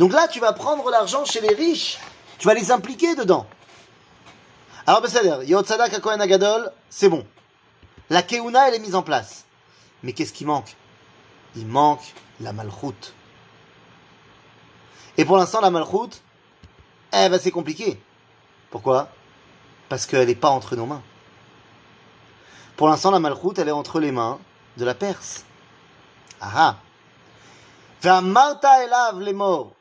Donc 0.00 0.12
là, 0.12 0.26
tu 0.26 0.40
vas 0.40 0.52
prendre 0.52 0.90
l'argent 0.90 1.24
chez 1.24 1.40
les 1.40 1.54
riches. 1.54 1.98
Tu 2.38 2.48
vas 2.48 2.54
les 2.54 2.72
impliquer 2.72 3.14
dedans. 3.14 3.46
Alors, 4.88 5.06
c'est-à-dire, 5.06 5.44
Yotzadak 5.44 6.00
Kohen 6.00 6.20
Agadol, 6.20 6.72
c'est 6.88 7.08
bon. 7.08 7.24
La 8.08 8.24
Keuna, 8.24 8.66
elle 8.66 8.74
est 8.74 8.80
mise 8.80 8.96
en 8.96 9.02
place. 9.02 9.44
Mais 10.02 10.14
qu'est-ce 10.14 10.32
qui 10.32 10.44
manque? 10.44 10.74
Il 11.54 11.68
manque 11.68 12.12
la 12.40 12.52
malchoute. 12.52 13.14
Et 15.16 15.24
pour 15.24 15.36
l'instant, 15.36 15.60
la 15.60 15.70
malchoute, 15.70 16.20
eh 17.12 17.28
ben, 17.28 17.38
c'est 17.40 17.52
compliqué. 17.52 18.00
Pourquoi? 18.72 19.10
Parce 19.89 20.05
qu'elle 20.05 20.27
n'est 20.27 20.35
pas 20.35 20.49
entre 20.49 20.75
nos 20.75 20.85
mains. 20.85 21.03
Pour 22.75 22.89
l'instant, 22.89 23.11
la 23.11 23.19
malchoute, 23.19 23.59
elle 23.59 23.69
est 23.69 23.71
entre 23.71 23.99
les 23.99 24.11
mains 24.11 24.39
de 24.77 24.85
la 24.85 24.93
Perse. 24.93 25.43
Ah 26.41 26.75
ah. 28.03 28.21
Marta 28.21 28.83
elav 28.83 29.19
les 29.21 29.33
morts. 29.33 29.71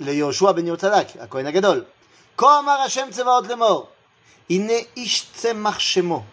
ליהושע 0.00 0.52
בן 0.52 0.66
יהוצדק, 0.66 1.06
הכהן 1.20 1.46
הגדול. 1.46 1.84
כה 2.36 2.58
אמר 2.58 2.80
השם 2.80 3.08
צבאות 3.10 3.46
לאמור, 3.46 3.88
הנה 4.50 4.72
איש 4.96 5.30
צמח 5.34 5.78
שמו, 5.78 6.24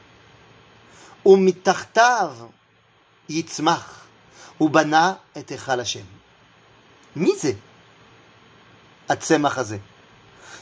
ומתחתיו 1.26 2.36
יצמח, 3.30 4.06
ובנה 4.62 5.14
את 5.38 5.50
היכל 5.50 5.80
השם. 5.80 6.06
מי 7.16 7.32
זה 7.38 7.52
הצמח 9.10 9.58
הזה? 9.58 9.78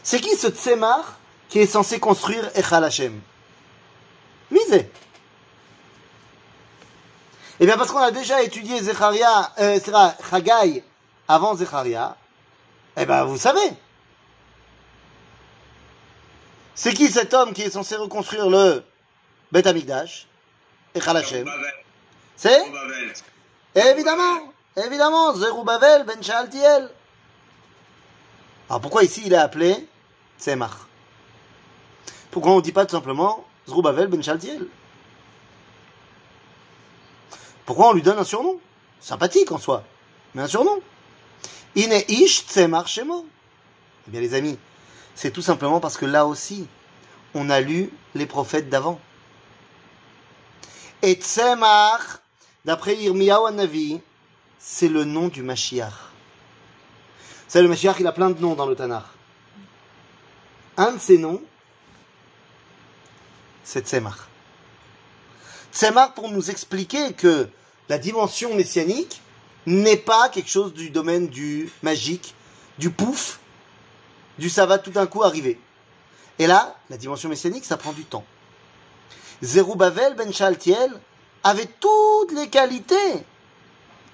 C'est 0.04 0.20
qui 0.20 0.36
ce 0.36 0.48
tzemach 0.48 1.06
Qui 1.49 1.61
est 1.61 1.67
censé 1.67 2.01
construire 2.01 2.51
Echal 2.55 2.85
Hashem. 2.85 3.21
Misé. 4.51 4.91
Eh 7.59 7.67
bien, 7.67 7.77
parce 7.77 7.91
qu'on 7.91 7.99
a 7.99 8.11
déjà 8.11 8.43
étudié 8.43 8.83
Zecharia, 8.83 9.53
euh, 9.59 9.79
Chagai 10.31 10.85
avant 11.27 11.55
Zecharia, 11.55 12.17
eh 12.97 13.07
ben, 13.07 13.25
vous 13.25 13.39
savez. 13.39 13.73
C'est 16.75 16.93
qui 16.93 17.11
cet 17.11 17.33
homme 17.33 17.55
qui 17.55 17.63
est 17.63 17.71
censé 17.71 17.97
reconstruire 17.97 18.49
le 18.51 18.85
Beth 19.51 19.67
Amikdash 19.67 20.27
et 20.95 21.01
Khalachem 21.01 21.49
C'est? 22.37 22.63
Évidemment, 23.75 24.53
évidemment, 24.77 25.35
Zerubbabel 25.35 26.05
ben 26.05 26.23
Shaltiel. 26.23 26.91
Alors 28.69 28.81
pourquoi 28.81 29.05
ici 29.05 29.23
il 29.25 29.33
est 29.33 29.39
appelé 29.39 29.89
Tzemach? 30.39 30.87
Pourquoi 32.37 32.53
on 32.53 32.57
ne 32.57 32.61
dit 32.61 32.73
pas 32.73 32.85
tout 32.85 32.95
simplement 32.95 33.47
Zerubbabel 33.67 34.09
ben 34.09 34.23
Shaltiel 34.23 34.67
Pourquoi 37.65 37.89
on 37.89 37.93
lui 37.95 38.03
donne 38.03 38.19
un 38.19 38.25
surnom? 38.25 38.61
Sympathique 39.01 39.53
en 39.53 39.59
soi, 39.59 39.85
mais 40.35 40.43
un 40.43 40.47
surnom. 40.47 40.79
Ine 41.77 41.95
ish 42.09 42.45
shemo. 42.89 43.27
Eh 44.07 44.11
bien, 44.11 44.21
les 44.21 44.35
amis, 44.35 44.59
c'est 45.15 45.31
tout 45.31 45.41
simplement 45.41 45.81
parce 45.81 45.97
que 45.97 46.05
là 46.05 46.27
aussi, 46.27 46.67
on 47.33 47.49
a 47.49 47.63
lu 47.63 47.91
les 48.15 48.27
prophètes 48.27 48.69
d'avant. 48.69 49.01
Et 51.01 51.15
tzemar, 51.15 52.19
d'après 52.67 52.97
Yirmiyahu 52.97 53.51
Navi, 53.55 53.99
c'est 54.59 54.91
le 54.91 55.05
nom 55.05 55.29
du 55.29 55.43
Mashiach. 55.43 55.95
C'est 57.49 57.63
le 57.63 57.69
Mashiach, 57.69 57.97
il 57.99 58.07
a 58.07 58.13
plein 58.13 58.29
de 58.29 58.39
noms 58.39 58.55
dans 58.55 58.67
le 58.67 58.77
Tanakh. 58.77 59.07
Un 60.77 60.93
de 60.93 60.99
ces 60.99 61.17
noms, 61.17 61.41
c'est 63.67 63.87
Tzemar. 63.87 64.29
Tzemar 65.75 66.15
pour 66.15 66.31
nous 66.31 66.51
expliquer 66.51 67.13
que 67.13 67.51
la 67.91 67.99
dimension 67.99 68.55
messianique, 68.55 69.21
n'est 69.67 69.97
pas 69.97 70.29
quelque 70.29 70.49
chose 70.49 70.73
du 70.73 70.91
domaine 70.91 71.27
du 71.27 71.71
magique, 71.83 72.35
du 72.79 72.91
pouf, 72.91 73.41
du 74.39 74.49
ça 74.49 74.65
va 74.65 74.79
tout 74.79 74.93
d'un 74.93 75.07
coup 75.07 75.25
arriver. 75.25 75.61
Et 76.39 76.47
là, 76.47 76.77
la 76.89 76.97
dimension 76.97 77.29
messianique, 77.29 77.65
ça 77.65 77.77
prend 77.77 77.93
du 77.93 78.05
temps. 78.05 78.25
Zerubbabel 79.43 80.15
ben 80.15 80.33
Shaltiel 80.33 80.93
avait 81.43 81.69
toutes 81.81 82.33
les 82.33 82.49
qualités 82.49 83.25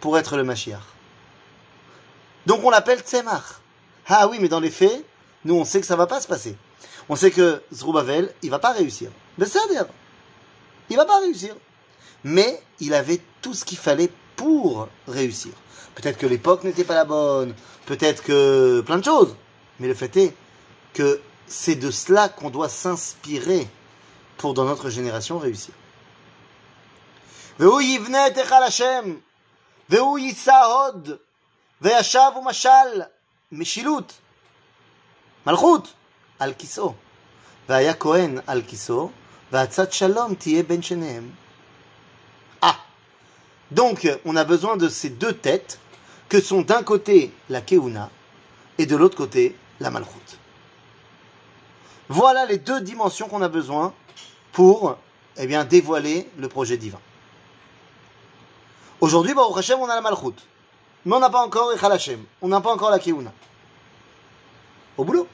pour 0.00 0.18
être 0.18 0.36
le 0.36 0.44
Mashiach. 0.44 0.82
Donc 2.46 2.64
on 2.64 2.70
l'appelle 2.70 3.00
Tzemach. 3.00 3.60
Ah 4.08 4.28
oui, 4.28 4.38
mais 4.40 4.48
dans 4.48 4.60
les 4.60 4.70
faits, 4.70 5.04
nous 5.44 5.54
on 5.54 5.64
sait 5.64 5.80
que 5.80 5.86
ça 5.86 5.96
va 5.96 6.06
pas 6.06 6.20
se 6.20 6.26
passer. 6.26 6.56
On 7.10 7.15
sait 7.15 7.31
que 7.31 7.62
Zerubbabel, 7.71 8.33
il 8.41 8.49
va 8.49 8.60
pas 8.60 8.71
réussir. 8.71 9.12
Mais 9.38 9.45
c'est 9.45 9.65
dire, 9.69 9.86
il 10.89 10.97
va 10.97 11.05
pas 11.05 11.19
réussir. 11.19 11.55
Mais 12.23 12.62
il 12.79 12.93
avait 12.93 13.21
tout 13.41 13.53
ce 13.53 13.63
qu'il 13.63 13.77
fallait 13.77 14.12
pour 14.36 14.89
réussir. 15.07 15.53
Peut-être 15.95 16.17
que 16.17 16.27
l'époque 16.27 16.63
n'était 16.63 16.83
pas 16.83 16.95
la 16.95 17.05
bonne, 17.05 17.53
peut-être 17.86 18.23
que 18.23 18.81
plein 18.81 18.97
de 18.97 19.05
choses. 19.05 19.36
Mais 19.79 19.88
le 19.88 19.93
fait 19.93 20.15
est 20.17 20.33
que 20.93 21.21
c'est 21.47 21.75
de 21.75 21.91
cela 21.91 22.29
qu'on 22.29 22.49
doit 22.49 22.69
s'inspirer 22.69 23.67
pour 24.38 24.53
dans 24.53 24.65
notre 24.65 24.89
génération 24.89 25.39
réussir. 25.39 25.73
והוא 29.89 30.19
יישא 30.19 30.51
הוד, 30.51 31.10
וישב 31.81 32.31
ומשל, 32.38 33.01
משילות, 33.51 34.13
מלכות, 35.45 35.93
על 36.41 36.53
כיסאו. 36.57 36.93
והיה 37.69 37.93
כהן 37.93 38.38
על 38.47 38.62
כיסאו, 38.67 39.10
והצד 39.51 39.91
שלום 39.91 40.33
תהיה 40.36 40.63
בין 40.63 40.81
שניהם. 40.81 41.29
Ah 42.63 42.75
Donc, 43.71 44.07
on 44.25 44.36
a 44.36 44.43
besoin 44.43 44.77
de 44.77 44.89
ces 44.89 45.10
deux 45.10 45.33
têtes 45.33 45.79
que 46.29 46.41
sont 46.41 46.62
d'un 46.62 46.83
côté 46.83 47.31
la 47.49 47.62
Keuna 47.62 48.10
et 48.77 48.86
de 48.86 48.95
l'autre 48.95 49.17
côté 49.17 49.55
la 49.79 49.89
Malchut. 49.89 50.38
Voilà 52.10 52.45
les 52.45 52.57
deux 52.57 52.81
dimensions 52.81 53.27
qu'on 53.27 53.41
a 53.41 53.49
besoin 53.49 53.93
pour 54.51 54.97
eh 55.38 55.45
bien, 55.45 55.65
dévoiler 55.65 56.29
le 56.38 56.47
projet 56.47 56.77
divin. 56.77 56.99
Aujourd'hui, 58.99 59.33
Baruch 59.33 59.57
Hashem, 59.57 59.79
on 59.79 59.89
a 59.89 59.95
la 59.95 60.01
Malchut. 60.01 60.36
Mais 61.05 61.15
on 61.15 61.19
n'a 61.19 61.29
pas 61.29 61.45
encore 61.45 61.71
Echal 61.73 61.91
Hashem. 61.91 62.23
On 62.41 62.47
n'a 62.47 62.60
pas 62.60 62.73
encore 62.73 62.89
la 62.89 62.99
Keuna. 62.99 63.31
Au 64.97 65.03
boulot. 65.03 65.27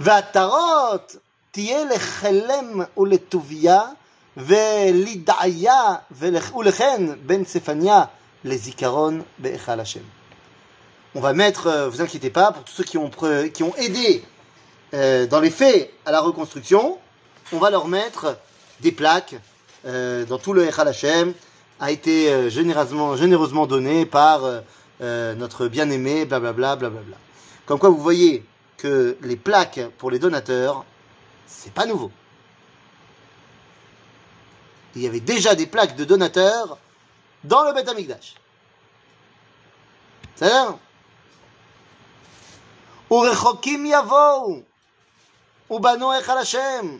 והטרות 0.00 1.16
תהיה 1.50 1.84
לחלם 1.84 2.80
ולטוביה 2.96 3.82
ולדעיה 4.36 5.94
ולכן 6.10 7.02
בן 7.26 7.44
צפניה 7.44 8.04
לזיכרון 8.44 9.22
בהיכל 9.38 9.80
השם. 9.80 10.00
On 11.16 11.20
va 11.20 11.32
mettre, 11.32 11.66
euh, 11.66 11.88
vous 11.88 12.00
inquiétez 12.00 12.30
pas, 12.30 12.52
pour 12.52 12.62
tous 12.62 12.72
ceux 12.72 12.84
qui 12.84 12.96
ont, 12.96 13.10
qui 13.52 13.64
ont 13.64 13.74
aidé 13.74 14.22
euh, 14.94 15.26
dans 15.26 15.40
les 15.40 15.50
faits 15.50 15.92
à 16.06 16.12
la 16.12 16.20
reconstruction, 16.20 16.98
on 17.52 17.58
va 17.58 17.70
leur 17.70 17.88
mettre 17.88 18.36
des 18.78 18.92
plaques 18.92 19.34
euh, 19.86 20.24
dans 20.24 20.38
tout 20.38 20.52
le 20.52 20.68
Echal 20.68 20.86
Hashem, 20.86 21.34
a 21.80 21.90
été 21.90 22.30
euh, 22.30 22.48
généreusement, 22.50 23.16
généreusement 23.16 23.66
donné 23.66 24.06
par 24.06 24.44
euh, 24.44 24.60
euh, 25.00 25.34
notre 25.34 25.66
bien-aimé, 25.66 26.26
blablabla, 26.26 26.76
blablabla. 26.76 27.16
Comme 27.66 27.78
quoi 27.78 27.88
vous 27.88 28.02
voyez 28.02 28.44
les 29.21 29.35
plaques 29.35 29.81
pour 29.97 30.11
les 30.11 30.19
donateurs, 30.19 30.85
c'est 31.47 31.73
pas 31.73 31.85
nouveau. 31.85 32.11
Il 34.95 35.01
y 35.01 35.07
avait 35.07 35.19
déjà 35.19 35.55
des 35.55 35.67
plaques 35.67 35.95
de 35.95 36.05
donateurs 36.05 36.77
dans 37.43 37.63
le 37.65 37.73
Beth 37.73 37.89
Amikdash. 37.89 38.35
C'est-à-dire 40.35 40.69
hein 40.69 40.79
Urechokim 43.11 43.85
yavou 43.85 44.63
Ubano 45.69 46.13
echal 46.13 46.39
Hashem 46.39 46.99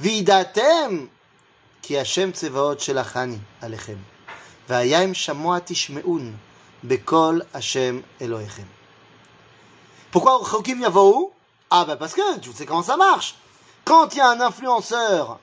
Vidatem 0.00 1.08
Ki 1.82 1.96
Hashem 1.96 2.32
tsevaot 2.32 2.78
shelachani 2.78 3.38
alechem 3.60 3.98
Vayayim 4.68 5.14
shamoa 5.14 5.60
tishmeun 5.60 6.32
Bekol 6.84 7.44
Hashem 7.52 8.02
Elohechem 8.20 8.66
pourquoi 10.12 10.42
Chokim 10.44 10.78
Yavou 10.78 11.32
Ah 11.70 11.86
bah 11.86 11.96
parce 11.96 12.12
que 12.12 12.38
tu 12.38 12.52
sais 12.52 12.66
comment 12.66 12.82
ça 12.82 12.98
marche. 12.98 13.34
Quand 13.86 14.14
il 14.14 14.18
y 14.18 14.20
a 14.20 14.28
un 14.28 14.42
influenceur 14.42 15.40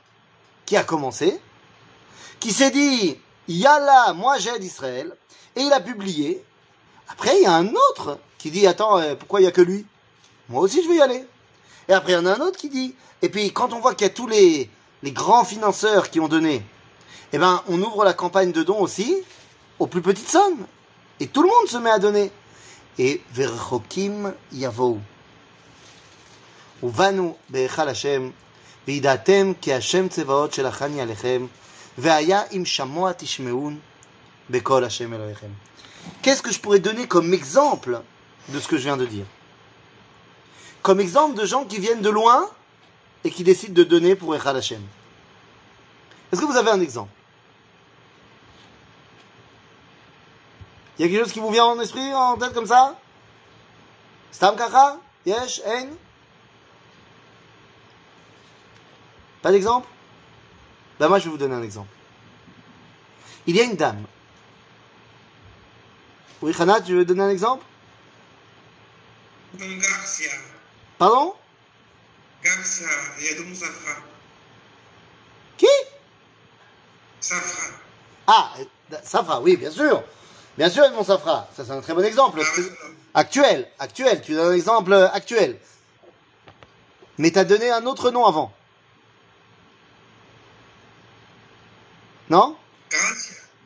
qui 0.68 0.78
a 0.78 0.84
commencé, 0.84 1.42
qui 2.40 2.54
s'est 2.54 2.70
dit 2.70 3.18
Yalla, 3.48 4.14
moi 4.14 4.38
j'aide 4.38 4.64
Israël, 4.64 5.12
et 5.56 5.62
il 5.62 5.74
a 5.74 5.80
publié, 5.80 6.46
après 7.10 7.36
il 7.38 7.44
y 7.44 7.48
a 7.48 7.54
un 7.54 7.68
autre 7.90 8.20
qui 8.38 8.52
dit 8.52 8.68
Attends, 8.68 9.00
euh, 9.00 9.16
pourquoi 9.16 9.40
il 9.40 9.44
n'y 9.44 9.50
a 9.50 9.52
que 9.52 9.62
lui? 9.62 9.88
Moi 10.50 10.62
aussi 10.62 10.84
je 10.84 10.88
vais 10.88 10.98
y 10.98 11.02
aller. 11.02 11.26
Et 11.88 11.94
après 11.94 12.12
il 12.12 12.16
y 12.16 12.20
en 12.20 12.28
a 12.28 12.36
un 12.36 12.40
autre 12.40 12.60
qui 12.60 12.70
dit, 12.70 12.94
et 13.24 13.30
puis 13.30 13.52
quand 13.52 13.74
on 13.74 13.80
voit 13.80 13.96
qu'il 13.96 14.06
y 14.06 14.12
a 14.12 14.14
tous 14.14 14.28
les, 14.28 14.70
les 15.02 15.12
grands 15.12 15.46
financeurs 15.46 16.12
qui 16.12 16.20
ont 16.20 16.28
donné, 16.28 16.64
eh 17.34 17.40
ben 17.40 17.64
on 17.70 17.82
ouvre 17.82 18.06
la 18.06 18.14
campagne 18.14 18.52
de 18.52 18.62
dons 18.62 18.82
aussi 18.82 19.18
aux 19.80 19.88
plus 19.88 20.04
petites 20.04 20.30
sommes. 20.30 20.68
Et 21.20 21.26
tout 21.26 21.42
le 21.42 21.50
monde 21.50 21.68
se 21.68 21.78
met 21.78 21.90
à 21.90 21.98
donner 21.98 22.32
Et 22.99 23.21
verchokim 23.33 24.33
yavou. 24.53 24.99
ובנו 26.83 27.37
בהיכל 27.49 27.89
השם, 27.89 28.31
וידעתם 28.87 29.53
כי 29.61 29.75
השם 29.75 30.09
צבאות 30.09 30.55
שלחני 30.55 31.01
עליכם, 31.01 31.47
והיה 31.99 32.43
אם 32.53 32.65
שמוע 32.65 33.13
תשמעון 33.13 33.79
בקול 34.51 34.85
השם 34.85 35.15
אלוהיכם. 35.15 35.51
Qu'est-ce 36.23 36.43
que 36.43 36.53
je 36.53 36.59
pourrais 36.61 36.81
donner 36.81 37.07
comme 37.09 37.33
exemple 37.33 38.01
de 38.51 38.61
ce 38.61 38.69
que 38.69 38.77
je 38.77 38.83
viens 38.83 38.99
de 38.99 39.07
dire 39.07 39.25
Comme 40.83 41.01
exemple 41.01 41.35
de 41.41 41.47
gens 41.47 41.65
qui 41.65 41.79
viennent 41.79 42.03
de 42.03 42.11
loin 42.11 42.47
et 43.25 43.31
qui 43.31 43.43
décident 43.43 43.73
de 43.73 43.85
donner 43.85 44.15
pour 44.15 44.35
Echad 44.37 44.55
Hashem. 44.55 44.83
Est-ce 46.31 46.41
que 46.43 46.47
vous 46.47 46.57
avez 46.57 46.71
un 46.71 46.81
exemple 46.81 47.11
Il 51.00 51.06
y 51.06 51.06
a 51.06 51.12
quelque 51.12 51.24
chose 51.24 51.34
qui 51.34 51.40
vous 51.40 51.50
vient 51.50 51.64
en 51.64 51.80
esprit, 51.80 52.14
en 52.14 52.38
tête 52.38 52.54
comme 52.54 52.66
ça? 52.66 52.94
Stam 54.34 54.58
Kacha 54.58 54.98
Yesh? 55.26 55.62
Ein 55.66 55.92
Pas 59.42 59.52
d'exemple? 59.54 59.88
Ben 61.00 61.08
moi 61.08 61.20
je 61.20 61.24
vais 61.24 61.30
vous 61.30 61.38
donner 61.38 61.56
un 61.56 61.64
exemple. 61.64 61.88
Il 63.48 63.56
y 63.56 63.62
a 63.62 63.64
une 63.64 63.78
dame. 63.78 64.04
Oui, 66.42 66.54
Khana, 66.54 66.82
tu 66.82 66.94
veux 66.94 67.06
donner 67.06 67.24
un 67.24 67.30
exemple? 67.30 67.64
Garcia. 69.58 70.32
Pardon? 70.98 71.34
Garcia, 72.44 72.88
Yadoum 73.22 73.56
Safra. 73.56 73.96
Qui? 75.58 75.68
Safra. 77.22 77.76
Ah, 78.28 78.54
Safra, 79.04 79.40
oui, 79.42 79.56
bien 79.56 79.72
sûr. 79.72 80.04
Bien 80.58 80.70
sûr, 80.70 80.84
mon 80.92 81.04
Safra. 81.04 81.48
Ça, 81.56 81.64
c'est 81.66 81.72
un 81.72 81.82
très 81.82 81.94
bon 81.94 82.04
exemple. 82.04 82.42
Actuel, 83.14 83.68
actuel. 83.80 84.22
Tu 84.22 84.34
donnes 84.34 84.52
un 84.52 84.56
exemple 84.56 84.94
actuel. 85.14 85.58
Mais 87.18 87.32
tu 87.32 87.40
as 87.40 87.46
donné 87.46 87.70
un 87.70 87.86
autre 87.86 88.12
nom 88.12 88.26
avant. 88.26 88.52
Non? 92.30 92.56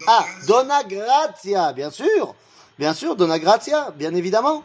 Ah, 0.07 0.25
Donna 0.47 0.83
Grazia, 0.83 1.73
bien 1.73 1.91
sûr. 1.91 2.35
Bien 2.79 2.93
sûr, 2.93 3.15
Donna 3.15 3.39
Grazia, 3.39 3.91
bien 3.91 4.13
évidemment. 4.15 4.63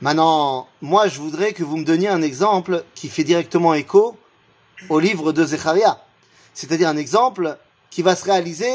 Maintenant, 0.00 0.68
moi, 0.82 1.08
je 1.08 1.20
voudrais 1.20 1.52
que 1.52 1.62
vous 1.62 1.78
me 1.78 1.84
donniez 1.84 2.08
un 2.08 2.20
exemple 2.20 2.84
qui 2.94 3.08
fait 3.08 3.24
directement 3.24 3.72
écho 3.72 4.18
au 4.90 4.98
livre 4.98 5.32
de 5.32 5.44
Zecharia. 5.44 6.02
C'est-à-dire 6.52 6.88
un 6.88 6.96
exemple 6.96 7.56
qui 7.88 8.02
va 8.02 8.14
se 8.14 8.24
réaliser 8.24 8.72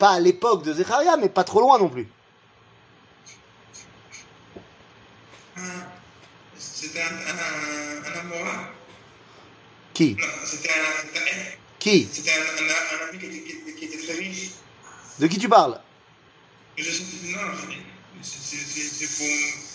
pas 0.00 0.10
à 0.12 0.18
l'époque 0.20 0.64
de 0.64 0.72
Zecharia, 0.72 1.16
mais 1.18 1.28
pas 1.28 1.44
trop 1.44 1.60
loin 1.60 1.78
non 1.78 1.88
plus. 1.90 2.08
C'était 6.58 7.02
un, 7.02 7.04
un, 7.04 8.08
un 8.08 8.20
amoureux. 8.20 8.50
Qui? 9.92 10.14
Non, 10.18 10.26
c'était 10.46 10.70
un, 10.70 11.18
Qui? 11.78 12.08
C'était 12.10 12.30
un, 12.30 13.08
ami 13.10 13.18
qui 13.18 13.26
était, 13.26 13.72
qui, 13.74 13.84
était- 13.84 13.98
très 13.98 14.14
riche. 14.14 14.50
De 15.18 15.26
qui 15.26 15.38
tu 15.38 15.48
parles? 15.48 15.78
Je 16.78 16.84
sais, 16.84 17.02
non, 17.32 17.40
c'est- 18.22 19.18
pour. 19.18 19.26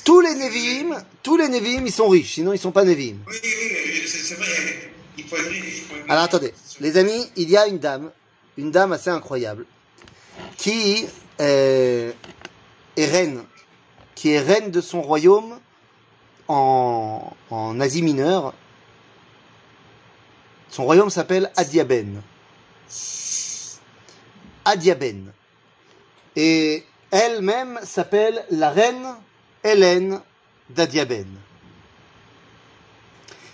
Tous 0.06 0.22
les 0.22 0.34
Nevi'im, 0.36 1.04
tous 1.22 1.38
les 1.38 1.50
Nevi'im, 1.50 1.86
ils 1.86 1.92
sont 1.92 2.08
riches, 2.08 2.34
sinon 2.34 2.54
ils 2.54 2.60
sont 2.60 2.72
pas 2.72 2.84
Nevi'im. 2.84 3.18
Oui, 3.28 3.36
oui, 3.44 4.02
c'est 4.08 4.18
c'est 4.18 4.36
vrai, 4.36 4.92
il 5.18 5.28
faut 5.28 5.36
être 5.38 5.50
riche. 5.50 5.84
être 5.92 6.10
Alors 6.10 6.24
attendez, 6.24 6.54
les 6.80 6.98
amis, 6.98 7.30
il 7.36 7.50
y 7.50 7.58
a 7.58 7.68
une 7.68 7.78
dame, 7.80 8.12
une 8.58 8.72
dame 8.72 8.94
assez 8.94 9.10
incroyable, 9.12 9.66
qui 10.58 11.06
euh, 11.41 12.12
est 12.96 13.06
reine, 13.06 13.44
qui 14.15 14.32
est 14.32 14.39
reine 14.39 14.72
de 14.72 14.82
son 14.82 15.02
royaume 15.02 15.60
en, 16.48 17.34
en 17.50 17.80
Asie 17.80 18.02
mineure. 18.02 18.54
Son 20.70 20.86
royaume 20.86 21.10
s'appelle 21.10 21.52
Adiaben. 21.56 22.22
Adiaben. 24.65 25.32
Et 26.36 26.84
elle-même 27.12 27.80
s'appelle 27.84 28.45
la 28.49 28.72
reine 28.72 29.16
Hélène 29.64 30.22
d'Adiaben. 30.70 31.28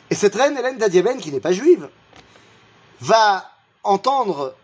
Et 0.09 0.15
cette 0.15 0.35
reine 0.35 0.57
Hélène 0.57 0.77
d'Adiaben, 0.77 1.19
qui 1.19 1.31
n'est 1.31 1.39
pas 1.39 1.53
juive, 1.53 1.89
va 3.01 3.49
entendre 3.83 4.55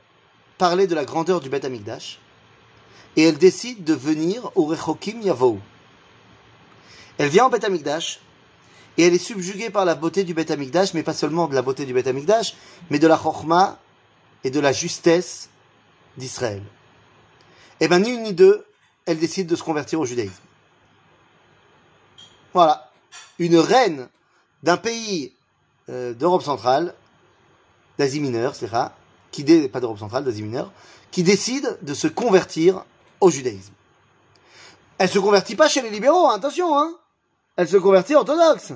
parler 0.57 0.88
de 0.88 0.95
la 0.95 1.05
grandeur 1.05 1.39
du 1.39 1.49
Beth 1.49 1.65
Amikdash 1.65 2.19
et 3.18 3.24
elle 3.24 3.38
décide 3.38 3.84
de 3.84 3.93
venir 3.93 4.49
au 4.55 4.65
Rechokim 4.65 5.22
Yavou. 5.22 5.59
Elle 7.18 7.30
vient 7.30 7.47
au 7.47 7.49
Beth 7.49 7.63
Amikdash 7.63 8.20
et 8.97 9.03
elle 9.03 9.13
est 9.13 9.18
subjuguée 9.18 9.70
par 9.70 9.86
la 9.86 9.95
beauté 9.95 10.24
du 10.24 10.34
Beth 10.34 10.51
Amikdash, 10.51 10.93
mais 10.93 11.03
pas 11.03 11.13
seulement 11.13 11.47
de 11.47 11.55
la 11.55 11.61
beauté 11.63 11.86
du 11.86 11.93
Beth 11.93 12.07
Amikdash, 12.07 12.55
mais 12.89 12.99
de 12.99 13.07
la 13.07 13.18
Chokhmah 13.18 13.80
et 14.43 14.51
de 14.51 14.59
la 14.59 14.72
justesse 14.72 15.49
d'Israël. 16.15 16.63
Et 17.80 17.88
ben 17.88 17.99
ni 17.99 18.11
une 18.11 18.24
ni 18.24 18.34
deux, 18.34 18.65
elle 19.05 19.20
décide 19.20 19.47
de 19.47 19.55
se 19.55 19.63
convertir 19.63 19.99
au 19.99 20.05
judaïsme. 20.05 20.34
Voilà. 22.53 22.91
Une 23.39 23.57
reine 23.57 24.09
d'un 24.63 24.78
pays 24.78 25.34
euh, 25.89 26.13
d'Europe 26.13 26.43
centrale, 26.43 26.93
d'Asie 27.97 28.20
mineure, 28.20 28.55
c'est 28.55 28.68
ça, 28.68 28.95
qui 29.32 29.43
dé- 29.43 29.70
pas 29.70 29.80
d'Europe 29.80 29.99
centrale, 29.99 30.24
d'Asie 30.24 30.41
mineure, 30.43 30.72
qui 31.11 31.24
décide 31.24 31.78
de 31.82 31.93
se 31.93 32.07
convertir 32.07 32.84
au 33.22 33.30
judaïsme. 33.30 33.74
Elle 34.97 35.09
se 35.09 35.20
convertit 35.20 35.55
pas 35.55 35.68
chez 35.68 35.82
les 35.82 35.89
libéraux, 35.89 36.28
hein, 36.28 36.36
attention, 36.36 36.78
hein. 36.78 36.95
Elle 37.55 37.68
se 37.68 37.78
convertit 37.78 38.15
orthodoxe. 38.15 38.74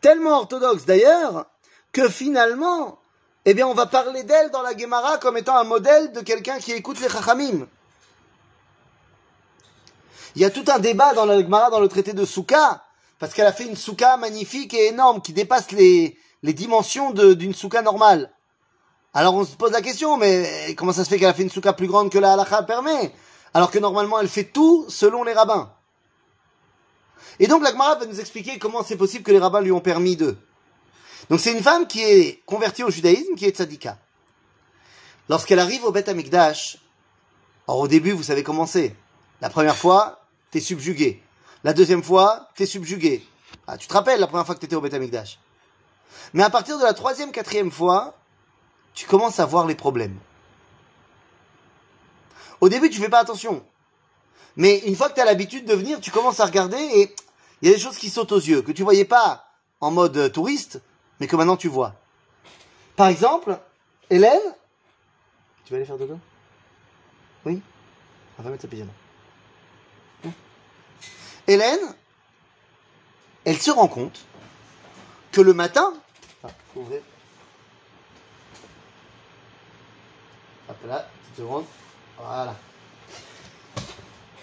Tellement 0.00 0.38
orthodoxe 0.38 0.84
d'ailleurs 0.84 1.46
que 1.92 2.08
finalement, 2.08 2.98
eh 3.44 3.54
bien, 3.54 3.66
on 3.66 3.74
va 3.74 3.86
parler 3.86 4.22
d'elle 4.22 4.50
dans 4.50 4.62
la 4.62 4.76
Gemara 4.76 5.18
comme 5.18 5.36
étant 5.36 5.56
un 5.56 5.64
modèle 5.64 6.12
de 6.12 6.20
quelqu'un 6.20 6.58
qui 6.58 6.72
écoute 6.72 7.00
les 7.00 7.08
Chachamim. 7.08 7.66
Il 10.36 10.42
y 10.42 10.44
a 10.44 10.50
tout 10.50 10.64
un 10.68 10.78
débat 10.78 11.14
dans 11.14 11.24
la 11.24 11.40
Gemara, 11.40 11.70
dans 11.70 11.80
le 11.80 11.88
traité 11.88 12.12
de 12.12 12.24
Souka, 12.24 12.84
parce 13.18 13.34
qu'elle 13.34 13.46
a 13.46 13.52
fait 13.52 13.64
une 13.64 13.76
Souka 13.76 14.16
magnifique 14.16 14.74
et 14.74 14.88
énorme 14.88 15.20
qui 15.20 15.32
dépasse 15.32 15.70
les, 15.72 16.18
dimensions 16.42 17.12
d'une 17.12 17.54
Souka 17.54 17.82
normale. 17.82 18.30
Alors 19.18 19.34
on 19.34 19.44
se 19.44 19.56
pose 19.56 19.72
la 19.72 19.82
question, 19.82 20.16
mais 20.16 20.76
comment 20.76 20.92
ça 20.92 21.04
se 21.04 21.10
fait 21.10 21.18
qu'elle 21.18 21.28
a 21.28 21.34
fait 21.34 21.42
une 21.42 21.50
Souka 21.50 21.72
plus 21.72 21.88
grande 21.88 22.08
que 22.08 22.18
la 22.18 22.34
halakha 22.34 22.62
permet 22.62 23.12
Alors 23.52 23.72
que 23.72 23.80
normalement 23.80 24.20
elle 24.20 24.28
fait 24.28 24.44
tout 24.44 24.86
selon 24.88 25.24
les 25.24 25.32
rabbins? 25.32 25.72
Et 27.40 27.48
donc 27.48 27.64
la 27.64 27.72
Gemara 27.72 27.96
va 27.96 28.06
nous 28.06 28.20
expliquer 28.20 28.60
comment 28.60 28.84
c'est 28.84 28.96
possible 28.96 29.24
que 29.24 29.32
les 29.32 29.40
rabbins 29.40 29.60
lui 29.60 29.72
ont 29.72 29.80
permis 29.80 30.14
de. 30.14 30.36
Donc 31.30 31.40
c'est 31.40 31.50
une 31.50 31.64
femme 31.64 31.88
qui 31.88 32.00
est 32.00 32.44
convertie 32.46 32.84
au 32.84 32.90
judaïsme, 32.90 33.34
qui 33.34 33.44
est 33.44 33.56
tzadika. 33.56 33.98
Lorsqu'elle 35.28 35.58
arrive 35.58 35.82
au 35.82 35.90
Beth 35.90 36.08
Amikdash, 36.08 36.78
alors 37.66 37.80
au 37.80 37.88
début 37.88 38.12
vous 38.12 38.22
savez 38.22 38.44
comment 38.44 38.66
c'est. 38.66 38.94
La 39.40 39.50
première 39.50 39.76
fois, 39.76 40.20
t'es 40.52 40.60
subjugué. 40.60 41.20
La 41.64 41.72
deuxième 41.72 42.04
fois, 42.04 42.50
t'es 42.54 42.66
subjugué. 42.66 43.26
Ah, 43.66 43.78
tu 43.78 43.88
te 43.88 43.94
rappelles 43.94 44.20
la 44.20 44.28
première 44.28 44.46
fois 44.46 44.54
que 44.54 44.60
t'étais 44.60 44.76
au 44.76 44.80
Beth 44.80 44.94
Amikdash. 44.94 45.40
Mais 46.34 46.44
à 46.44 46.50
partir 46.50 46.78
de 46.78 46.84
la 46.84 46.94
troisième, 46.94 47.32
quatrième 47.32 47.72
fois, 47.72 48.14
tu 48.94 49.06
commences 49.06 49.40
à 49.40 49.46
voir 49.46 49.66
les 49.66 49.74
problèmes. 49.74 50.18
Au 52.60 52.68
début, 52.68 52.90
tu 52.90 53.00
fais 53.00 53.08
pas 53.08 53.20
attention. 53.20 53.64
Mais 54.56 54.78
une 54.80 54.96
fois 54.96 55.08
que 55.08 55.14
tu 55.14 55.20
as 55.20 55.24
l'habitude 55.24 55.64
de 55.64 55.74
venir, 55.74 56.00
tu 56.00 56.10
commences 56.10 56.40
à 56.40 56.46
regarder 56.46 56.76
et 56.76 57.14
il 57.62 57.68
y 57.68 57.72
a 57.72 57.74
des 57.74 57.80
choses 57.80 57.96
qui 57.96 58.10
sautent 58.10 58.32
aux 58.32 58.40
yeux, 58.40 58.62
que 58.62 58.72
tu 58.72 58.82
voyais 58.82 59.04
pas 59.04 59.44
en 59.80 59.90
mode 59.90 60.32
touriste, 60.32 60.80
mais 61.20 61.26
que 61.26 61.36
maintenant 61.36 61.56
tu 61.56 61.68
vois. 61.68 61.94
Par 62.96 63.06
exemple, 63.06 63.58
Hélène, 64.10 64.40
tu 65.64 65.72
vas 65.72 65.76
aller 65.76 65.86
faire 65.86 65.98
dodo? 65.98 66.18
Oui? 67.44 67.62
On 68.38 68.42
va 68.42 68.50
mettre 68.50 68.62
sa 68.62 68.68
pyjama. 68.68 68.90
Hein? 70.26 70.30
Hélène, 71.46 71.94
elle 73.44 73.58
se 73.58 73.70
rend 73.70 73.88
compte 73.88 74.24
que 75.30 75.40
le 75.40 75.54
matin. 75.54 75.94
Là, 80.88 81.06
petite 81.22 81.36
seconde. 81.36 81.64
Voilà. 82.18 82.54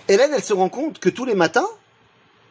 Hélène, 0.07 0.31
elle 0.33 0.43
se 0.43 0.53
rend 0.53 0.69
compte 0.69 0.99
que 0.99 1.09
tous 1.09 1.25
les 1.25 1.35
matins, 1.35 1.67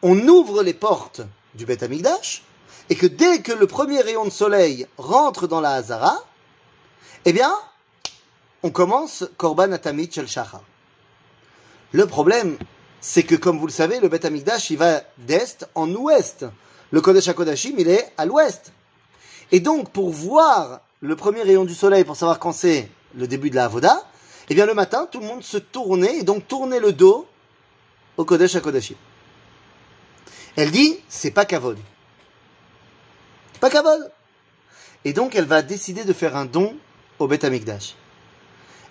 on 0.01 0.27
ouvre 0.27 0.61
les 0.61 0.73
portes 0.73 1.21
du 1.55 1.65
Beth 1.65 1.83
Amikdash 1.83 2.43
et 2.89 2.95
que 2.95 3.07
dès 3.07 3.41
que 3.41 3.53
le 3.53 3.65
premier 3.65 4.01
rayon 4.01 4.25
de 4.25 4.29
soleil 4.29 4.85
rentre 4.97 5.47
dans 5.47 5.61
la 5.61 5.71
Hazara, 5.71 6.17
eh 7.23 7.33
bien, 7.33 7.51
on 8.61 8.69
commence 8.69 9.25
Korban 9.37 9.71
Atamid 9.71 10.11
Shel. 10.13 10.27
Le 11.91 12.05
problème, 12.05 12.57
c'est 12.99 13.23
que 13.23 13.35
comme 13.35 13.57
vous 13.57 13.67
le 13.67 13.71
savez, 13.71 13.99
le 13.99 14.09
Beth 14.09 14.25
Amikdash, 14.25 14.69
il 14.69 14.77
va 14.77 15.01
d'est 15.17 15.65
en 15.75 15.89
ouest. 15.93 16.45
Le 16.91 17.01
Kodesh 17.01 17.27
HaKodashim, 17.27 17.75
il 17.77 17.89
est 17.89 18.11
à 18.17 18.25
l'ouest. 18.25 18.73
Et 19.51 19.59
donc, 19.59 19.91
pour 19.91 20.09
voir 20.09 20.81
le 21.01 21.15
premier 21.15 21.43
rayon 21.43 21.63
du 21.63 21.73
soleil, 21.73 22.03
pour 22.03 22.15
savoir 22.15 22.39
quand 22.39 22.51
c'est 22.51 22.89
le 23.17 23.27
début 23.27 23.49
de 23.49 23.55
la 23.55 23.65
Avoda, 23.65 24.03
eh 24.49 24.55
bien, 24.55 24.65
le 24.65 24.73
matin, 24.73 25.07
tout 25.11 25.19
le 25.19 25.25
monde 25.25 25.43
se 25.43 25.57
tournait, 25.57 26.17
et 26.17 26.23
donc 26.23 26.47
tournait 26.47 26.79
le 26.79 26.93
dos 26.93 27.27
au 28.17 28.25
Kodesh 28.25 28.55
HaKodashim. 28.55 28.95
Elle 30.55 30.71
dit, 30.71 30.99
c'est 31.09 31.31
pas 31.31 31.45
Kavod. 31.45 31.77
Pas 33.59 33.69
Kavod. 33.69 34.11
Et 35.03 35.13
donc, 35.13 35.35
elle 35.35 35.45
va 35.45 35.61
décider 35.61 36.03
de 36.03 36.13
faire 36.13 36.35
un 36.35 36.45
don 36.45 36.75
au 37.19 37.27
Beth 37.27 37.43
Amikdash. 37.43 37.95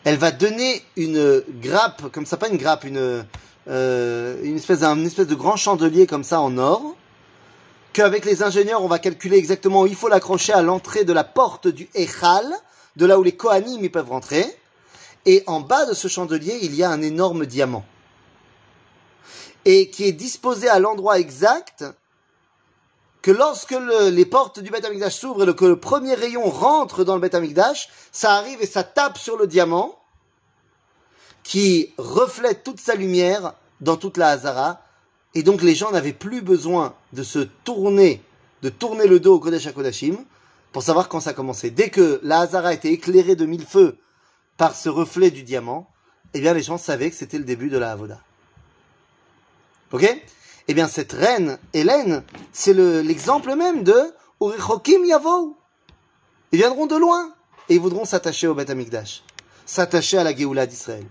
Elle 0.04 0.18
va 0.18 0.30
donner 0.30 0.82
une 0.96 1.42
grappe, 1.60 2.10
comme 2.12 2.26
ça, 2.26 2.36
pas 2.36 2.48
une 2.48 2.58
grappe, 2.58 2.84
une, 2.84 3.24
euh, 3.68 4.56
espèce 4.56 4.82
une 4.82 5.06
espèce 5.06 5.26
de 5.26 5.34
grand 5.34 5.56
chandelier 5.56 6.06
comme 6.06 6.24
ça 6.24 6.40
en 6.40 6.58
or, 6.58 6.94
qu'avec 7.94 8.24
les 8.26 8.42
ingénieurs, 8.42 8.82
on 8.82 8.88
va 8.88 8.98
calculer 8.98 9.38
exactement 9.38 9.82
où 9.82 9.86
il 9.86 9.94
faut 9.94 10.08
l'accrocher 10.08 10.52
à 10.52 10.60
l'entrée 10.60 11.04
de 11.04 11.12
la 11.12 11.24
porte 11.24 11.68
du 11.68 11.88
Echal, 11.94 12.44
de 12.96 13.06
là 13.06 13.18
où 13.18 13.22
les 13.22 13.32
Kohanim 13.36 13.82
y 13.84 13.88
peuvent 13.88 14.10
rentrer. 14.10 14.44
Et 15.26 15.42
en 15.46 15.60
bas 15.60 15.86
de 15.86 15.94
ce 15.94 16.08
chandelier, 16.08 16.58
il 16.62 16.74
y 16.74 16.82
a 16.82 16.90
un 16.90 17.02
énorme 17.02 17.46
diamant. 17.46 17.84
Et 19.64 19.88
qui 19.90 20.04
est 20.04 20.12
disposé 20.12 20.68
à 20.68 20.78
l'endroit 20.78 21.18
exact 21.18 21.84
que 23.22 23.30
lorsque 23.30 23.70
le- 23.70 24.10
les 24.10 24.26
portes 24.26 24.60
du 24.60 24.70
Beth 24.70 24.84
Amikdash 24.84 25.16
s'ouvrent 25.16 25.48
et 25.48 25.56
que 25.56 25.64
le 25.64 25.80
premier 25.80 26.12
rayon 26.14 26.50
rentre 26.50 27.04
dans 27.04 27.14
le 27.14 27.20
Beth 27.22 27.34
Amikdash, 27.34 27.88
ça 28.12 28.34
arrive 28.34 28.60
et 28.60 28.66
ça 28.66 28.84
tape 28.84 29.16
sur 29.16 29.38
le 29.38 29.46
diamant 29.46 29.98
qui 31.42 31.94
reflète 31.96 32.64
toute 32.64 32.80
sa 32.80 32.94
lumière 32.94 33.54
dans 33.80 33.96
toute 33.96 34.18
la 34.18 34.28
Hazara. 34.28 34.82
Et 35.34 35.42
donc 35.42 35.62
les 35.62 35.74
gens 35.74 35.90
n'avaient 35.90 36.12
plus 36.12 36.42
besoin 36.42 36.94
de 37.14 37.22
se 37.22 37.38
tourner, 37.38 38.22
de 38.62 38.68
tourner 38.68 39.06
le 39.06 39.18
dos 39.20 39.36
au 39.36 39.40
Kodesh 39.40 39.66
HaKodashim 39.66 40.18
pour 40.74 40.82
savoir 40.82 41.08
quand 41.08 41.20
ça 41.20 41.32
commençait. 41.34 41.70
Dès 41.70 41.88
que 41.88 42.18
la 42.24 42.40
Hazara 42.40 42.74
était 42.74 42.92
éclairée 42.92 43.36
de 43.36 43.46
mille 43.46 43.64
feux 43.64 43.96
par 44.56 44.74
ce 44.74 44.88
reflet 44.88 45.30
du 45.30 45.44
diamant, 45.44 45.88
eh 46.34 46.40
bien 46.40 46.52
les 46.52 46.64
gens 46.64 46.78
savaient 46.78 47.10
que 47.10 47.16
c'était 47.16 47.38
le 47.38 47.44
début 47.44 47.70
de 47.70 47.78
la 47.78 47.92
Avoda. 47.92 48.18
Ok? 49.92 50.04
Eh 50.66 50.74
bien 50.74 50.88
cette 50.88 51.12
reine, 51.12 51.58
Hélène, 51.74 52.24
c'est 52.52 52.72
le- 52.74 53.02
l'exemple 53.02 53.54
même 53.54 53.84
de 53.84 53.94
Urichokim 54.40 55.04
Yavou. 55.04 55.56
Ils 56.50 56.58
viendront 56.58 56.86
de 56.86 56.96
loin 56.96 57.32
et 57.68 57.76
ils 57.76 57.80
voudront 57.80 58.04
s'attacher 58.04 58.48
au 58.48 58.54
Beth 58.54 58.72
s'attacher 59.64 60.18
à 60.18 60.24
la 60.24 60.34
Géoula 60.34 60.66
d'Israël. 60.66 61.06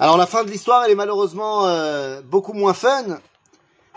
Alors 0.00 0.16
la 0.16 0.26
fin 0.26 0.42
de 0.42 0.50
l'histoire, 0.50 0.82
elle 0.84 0.90
est 0.90 0.96
malheureusement 0.96 1.66
euh, 1.66 2.22
beaucoup 2.22 2.54
moins 2.54 2.74
fun, 2.74 3.20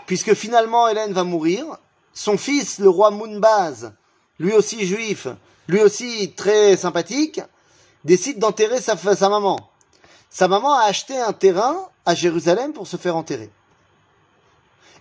puisque 0.06 0.34
finalement 0.34 0.86
Hélène 0.86 1.12
va 1.12 1.24
mourir. 1.24 1.66
Son 2.14 2.38
fils, 2.38 2.78
le 2.78 2.88
roi 2.88 3.10
Mounbaz, 3.10 3.92
lui 4.38 4.52
aussi 4.52 4.86
juif, 4.86 5.28
lui 5.68 5.80
aussi 5.80 6.32
très 6.32 6.76
sympathique, 6.76 7.40
décide 8.04 8.38
d'enterrer 8.38 8.80
sa, 8.80 8.96
sa 8.96 9.28
maman. 9.28 9.70
Sa 10.30 10.48
maman 10.48 10.74
a 10.74 10.84
acheté 10.84 11.18
un 11.18 11.32
terrain 11.32 11.76
à 12.06 12.14
Jérusalem 12.14 12.72
pour 12.72 12.86
se 12.86 12.96
faire 12.96 13.16
enterrer. 13.16 13.50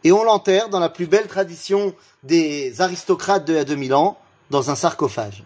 Et 0.04 0.12
on 0.12 0.24
l'enterre 0.24 0.70
dans 0.70 0.80
la 0.80 0.90
plus 0.90 1.08
belle 1.08 1.28
tradition 1.28 1.96
des 2.24 2.82
aristocrates 2.82 3.46
de 3.46 3.54
il 3.54 3.58
y 3.58 3.60
a 3.60 3.66
2000 3.66 3.94
ans, 3.94 4.18
dans 4.50 4.70
un 4.70 4.76
sarcophage. 4.76 5.44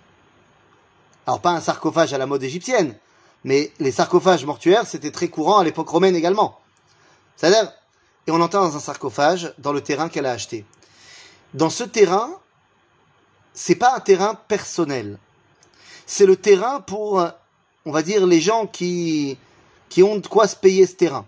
Alors 1.27 1.39
pas 1.39 1.51
un 1.51 1.61
sarcophage 1.61 2.13
à 2.13 2.17
la 2.17 2.25
mode 2.25 2.43
égyptienne, 2.43 2.95
mais 3.43 3.71
les 3.79 3.91
sarcophages 3.91 4.45
mortuaires, 4.45 4.87
c'était 4.87 5.11
très 5.11 5.27
courant 5.27 5.59
à 5.59 5.63
l'époque 5.63 5.89
romaine 5.89 6.15
également. 6.15 6.59
C'est-à-dire, 7.35 7.71
et 8.27 8.31
on 8.31 8.41
entend 8.41 8.61
dans 8.61 8.75
un 8.75 8.79
sarcophage 8.79 9.53
dans 9.59 9.71
le 9.71 9.81
terrain 9.81 10.09
qu'elle 10.09 10.25
a 10.25 10.31
acheté. 10.31 10.65
Dans 11.53 11.69
ce 11.69 11.83
terrain, 11.83 12.31
c'est 13.55 13.75
pas 13.75 13.95
un 13.95 13.99
terrain 13.99 14.35
personnel. 14.35 15.17
C'est 16.05 16.25
le 16.25 16.35
terrain 16.35 16.81
pour, 16.81 17.25
on 17.85 17.91
va 17.91 18.03
dire, 18.03 18.27
les 18.27 18.41
gens 18.41 18.67
qui, 18.67 19.37
qui 19.89 20.03
ont 20.03 20.17
de 20.17 20.27
quoi 20.27 20.47
se 20.47 20.55
payer 20.55 20.85
ce 20.85 20.93
terrain. 20.93 21.25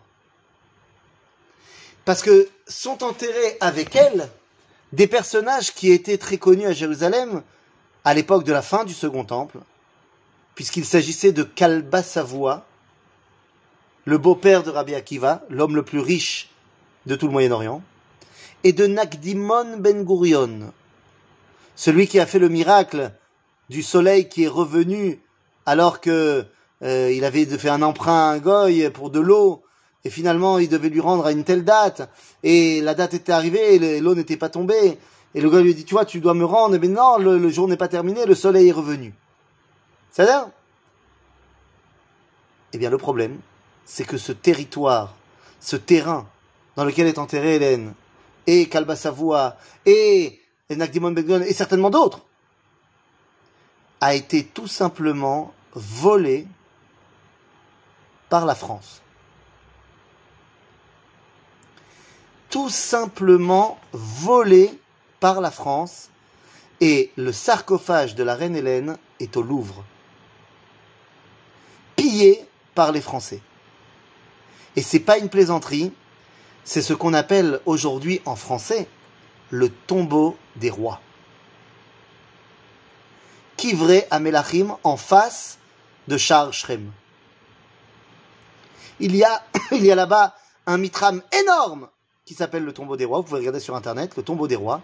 Parce 2.05 2.21
que 2.21 2.49
sont 2.67 3.03
enterrés 3.03 3.57
avec 3.59 3.95
elle 3.95 4.29
des 4.93 5.07
personnages 5.07 5.73
qui 5.73 5.91
étaient 5.91 6.17
très 6.17 6.37
connus 6.37 6.67
à 6.67 6.73
Jérusalem 6.73 7.41
à 8.03 8.13
l'époque 8.13 8.43
de 8.43 8.53
la 8.53 8.61
fin 8.61 8.85
du 8.85 8.93
Second 8.93 9.25
Temple, 9.25 9.59
puisqu'il 10.55 10.85
s'agissait 10.85 11.31
de 11.31 11.43
Kalba 11.43 12.03
Savoie, 12.03 12.65
le 14.05 14.17
beau-père 14.17 14.63
de 14.63 14.69
Rabbi 14.69 14.95
Akiva, 14.95 15.43
l'homme 15.49 15.75
le 15.75 15.83
plus 15.83 15.99
riche 15.99 16.49
de 17.05 17.15
tout 17.15 17.27
le 17.27 17.33
Moyen-Orient, 17.33 17.81
et 18.63 18.71
de 18.71 18.87
Nakdimon 18.87 19.77
Ben 19.77 20.03
Gurion, 20.05 20.71
celui 21.77 22.07
qui 22.07 22.19
a 22.19 22.25
fait 22.25 22.39
le 22.39 22.49
miracle 22.49 23.11
du 23.69 23.83
soleil 23.83 24.27
qui 24.27 24.43
est 24.43 24.49
revenu 24.49 25.21
alors 25.65 26.01
que 26.01 26.45
euh, 26.81 27.11
il 27.13 27.23
avait 27.23 27.45
fait 27.45 27.69
un 27.69 27.83
emprunt 27.83 28.31
à 28.31 28.33
un 28.33 28.39
goy 28.39 28.89
pour 28.89 29.11
de 29.11 29.19
l'eau, 29.19 29.63
et 30.03 30.09
finalement 30.09 30.57
il 30.57 30.69
devait 30.69 30.89
lui 30.89 30.99
rendre 30.99 31.25
à 31.25 31.31
une 31.31 31.43
telle 31.43 31.63
date, 31.63 32.09
et 32.43 32.81
la 32.81 32.95
date 32.95 33.13
était 33.13 33.31
arrivée, 33.31 33.75
et 33.75 33.99
l'eau 34.01 34.15
n'était 34.15 34.37
pas 34.37 34.49
tombée, 34.49 34.97
et 35.35 35.41
le 35.41 35.49
gars 35.49 35.61
lui 35.61 35.75
dit, 35.75 35.85
tu 35.85 35.93
vois, 35.93 36.05
tu 36.05 36.19
dois 36.19 36.33
me 36.33 36.45
rendre, 36.45 36.75
et 36.75 36.87
non, 36.87 37.17
le, 37.17 37.49
jour 37.49 37.67
n'est 37.67 37.77
pas 37.77 37.87
terminé, 37.87 38.25
le 38.25 38.35
soleil 38.35 38.69
est 38.69 38.73
revenu. 38.73 39.13
C'est-à-dire 40.11 40.47
Eh 42.73 42.77
bien, 42.79 42.89
le 42.89 42.97
problème, 42.97 43.37
c'est 43.85 44.05
que 44.05 44.17
ce 44.17 44.31
territoire, 44.31 45.15
ce 45.59 45.75
terrain 45.75 46.27
dans 46.75 46.85
lequel 46.85 47.05
est 47.05 47.19
enterrée 47.19 47.55
Hélène, 47.55 47.93
et 48.47 48.67
Kalba 48.67 48.95
Savoie, 48.95 49.57
et 50.69 50.75
et 50.75 51.53
certainement 51.53 51.89
d'autres, 51.89 52.25
a 54.01 54.13
été 54.13 54.43
tout 54.43 54.67
simplement 54.67 55.53
volé 55.73 56.45
par 58.29 58.45
la 58.45 58.53
France. 58.53 59.01
Tout 62.49 62.69
simplement 62.69 63.79
volé 63.93 64.77
par 65.19 65.39
la 65.39 65.51
France 65.51 66.09
et 66.81 67.11
le 67.15 67.31
sarcophage 67.31 68.15
de 68.15 68.23
la 68.23 68.35
reine 68.35 68.55
Hélène 68.55 68.97
est 69.19 69.37
au 69.37 69.41
Louvre. 69.41 69.85
Pillé 71.95 72.45
par 72.75 72.91
les 72.91 73.01
Français. 73.01 73.41
Et 74.75 74.81
c'est 74.81 74.99
pas 74.99 75.17
une 75.17 75.29
plaisanterie, 75.29 75.91
c'est 76.63 76.81
ce 76.81 76.93
qu'on 76.93 77.13
appelle 77.13 77.61
aujourd'hui 77.65 78.21
en 78.25 78.35
français 78.35 78.87
le 79.49 79.69
tombeau 79.69 80.37
des 80.55 80.69
rois. 80.69 81.01
Kivré 83.55 84.05
à 84.11 84.19
Melachim 84.19 84.77
en 84.83 84.97
face 84.97 85.57
de 86.07 86.17
Charles 86.17 86.53
Shrem? 86.53 86.91
Il 88.99 89.15
y 89.15 89.23
a, 89.23 89.43
il 89.71 89.85
y 89.85 89.91
a 89.91 89.95
là-bas 89.95 90.35
un 90.65 90.77
mitram 90.77 91.21
énorme 91.31 91.89
qui 92.25 92.33
s'appelle 92.33 92.63
le 92.63 92.73
tombeau 92.73 92.97
des 92.97 93.05
rois. 93.05 93.19
Vous 93.19 93.23
pouvez 93.23 93.39
regarder 93.39 93.59
sur 93.59 93.75
internet, 93.75 94.15
le 94.17 94.23
tombeau 94.23 94.47
des 94.47 94.55
rois. 94.55 94.81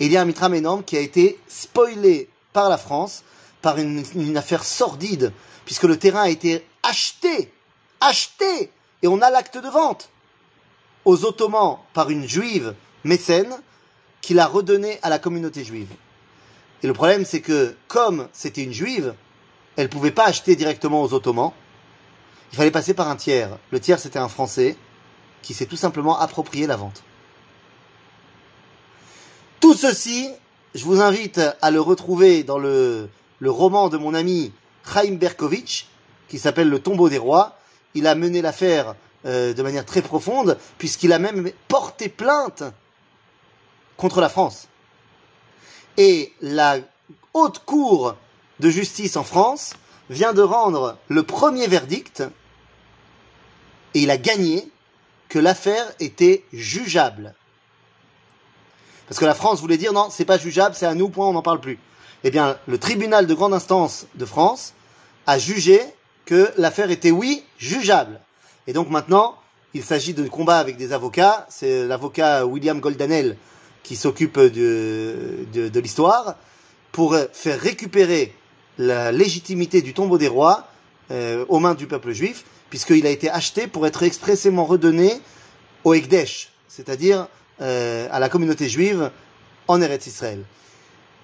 Il 0.00 0.10
y 0.10 0.16
a 0.16 0.22
un 0.22 0.24
mitram 0.24 0.54
énorme 0.54 0.82
qui 0.82 0.96
a 0.96 1.00
été 1.00 1.38
spoilé 1.46 2.28
par 2.52 2.68
la 2.68 2.78
France, 2.78 3.22
par 3.62 3.78
une 3.78 4.36
affaire 4.36 4.64
sordide, 4.64 5.32
puisque 5.64 5.84
le 5.84 5.98
terrain 5.98 6.22
a 6.22 6.28
été 6.28 6.66
acheté, 6.82 7.52
acheté, 8.00 8.72
et 9.02 9.08
on 9.08 9.20
a 9.20 9.30
l'acte 9.30 9.58
de 9.58 9.68
vente 9.68 10.10
aux 11.04 11.24
Ottomans 11.24 11.78
par 11.92 12.10
une 12.10 12.26
juive 12.26 12.74
mécène 13.04 13.56
qui 14.20 14.34
l'a 14.34 14.46
redonné 14.46 14.98
à 15.02 15.08
la 15.08 15.18
communauté 15.18 15.64
juive. 15.64 15.88
Et 16.82 16.86
le 16.86 16.92
problème, 16.92 17.24
c'est 17.24 17.40
que 17.40 17.76
comme 17.88 18.28
c'était 18.32 18.62
une 18.62 18.72
juive, 18.72 19.14
elle 19.76 19.84
ne 19.84 19.90
pouvait 19.90 20.10
pas 20.10 20.26
acheter 20.26 20.56
directement 20.56 21.02
aux 21.02 21.14
Ottomans. 21.14 21.52
Il 22.52 22.56
fallait 22.56 22.70
passer 22.70 22.94
par 22.94 23.08
un 23.08 23.16
tiers. 23.16 23.58
Le 23.70 23.80
tiers, 23.80 23.98
c'était 23.98 24.18
un 24.18 24.28
Français 24.28 24.76
qui 25.42 25.54
s'est 25.54 25.66
tout 25.66 25.76
simplement 25.76 26.18
approprié 26.18 26.66
la 26.66 26.76
vente. 26.76 27.02
Tout 29.60 29.74
ceci, 29.74 30.30
je 30.74 30.84
vous 30.84 31.00
invite 31.00 31.40
à 31.60 31.70
le 31.70 31.80
retrouver 31.80 32.42
dans 32.44 32.58
le, 32.58 33.08
le 33.38 33.50
roman 33.50 33.88
de 33.88 33.98
mon 33.98 34.14
ami 34.14 34.52
Chaim 34.92 35.14
Berkovitch, 35.14 35.86
qui 36.28 36.38
s'appelle 36.38 36.68
Le 36.68 36.80
tombeau 36.80 37.08
des 37.08 37.18
rois. 37.18 37.58
Il 37.94 38.06
a 38.06 38.14
mené 38.14 38.40
l'affaire 38.40 38.94
euh, 39.26 39.52
de 39.52 39.62
manière 39.62 39.84
très 39.84 40.02
profonde, 40.02 40.56
puisqu'il 40.78 41.12
a 41.12 41.18
même 41.18 41.50
porté 41.68 42.08
plainte 42.08 42.62
contre 44.00 44.20
la 44.20 44.28
France. 44.28 44.66
Et 45.96 46.32
la 46.40 46.78
haute 47.34 47.60
cour 47.64 48.16
de 48.58 48.70
justice 48.70 49.16
en 49.16 49.24
France 49.24 49.74
vient 50.08 50.32
de 50.32 50.42
rendre 50.42 50.96
le 51.08 51.22
premier 51.22 51.68
verdict, 51.68 52.24
et 53.94 54.00
il 54.00 54.10
a 54.10 54.16
gagné, 54.16 54.68
que 55.28 55.38
l'affaire 55.38 55.86
était 56.00 56.44
jugeable. 56.52 57.34
Parce 59.06 59.20
que 59.20 59.24
la 59.24 59.34
France 59.34 59.60
voulait 59.60 59.76
dire 59.76 59.92
non, 59.92 60.08
c'est 60.10 60.24
pas 60.24 60.38
jugeable, 60.38 60.74
c'est 60.74 60.86
à 60.86 60.94
nous, 60.94 61.08
point, 61.08 61.28
on 61.28 61.32
n'en 61.32 61.42
parle 61.42 61.60
plus. 61.60 61.78
Eh 62.24 62.30
bien, 62.30 62.58
le 62.66 62.78
tribunal 62.78 63.26
de 63.26 63.34
grande 63.34 63.54
instance 63.54 64.06
de 64.16 64.24
France 64.24 64.74
a 65.26 65.38
jugé 65.38 65.80
que 66.24 66.52
l'affaire 66.56 66.90
était 66.90 67.12
oui, 67.12 67.44
jugeable. 67.58 68.20
Et 68.66 68.72
donc 68.72 68.90
maintenant, 68.90 69.36
il 69.72 69.84
s'agit 69.84 70.14
de 70.14 70.26
combat 70.28 70.58
avec 70.58 70.76
des 70.76 70.92
avocats. 70.92 71.46
C'est 71.48 71.86
l'avocat 71.86 72.44
William 72.44 72.80
Goldanel 72.80 73.36
qui 73.82 73.96
s'occupe 73.96 74.38
de, 74.38 75.46
de, 75.52 75.80
l'histoire 75.80 76.36
pour 76.92 77.16
faire 77.32 77.58
récupérer 77.58 78.34
la 78.78 79.12
légitimité 79.12 79.82
du 79.82 79.94
tombeau 79.94 80.18
des 80.18 80.28
rois 80.28 80.66
euh, 81.10 81.44
aux 81.48 81.58
mains 81.58 81.74
du 81.74 81.86
peuple 81.86 82.12
juif, 82.12 82.44
puisqu'il 82.70 83.06
a 83.06 83.10
été 83.10 83.28
acheté 83.28 83.66
pour 83.66 83.86
être 83.86 84.02
expressément 84.02 84.64
redonné 84.64 85.20
au 85.84 85.94
Ekdesh, 85.94 86.52
c'est-à-dire 86.68 87.26
euh, 87.60 88.08
à 88.10 88.20
la 88.20 88.28
communauté 88.28 88.68
juive 88.68 89.10
en 89.68 89.82
Eretz 89.82 90.06
Israël. 90.06 90.44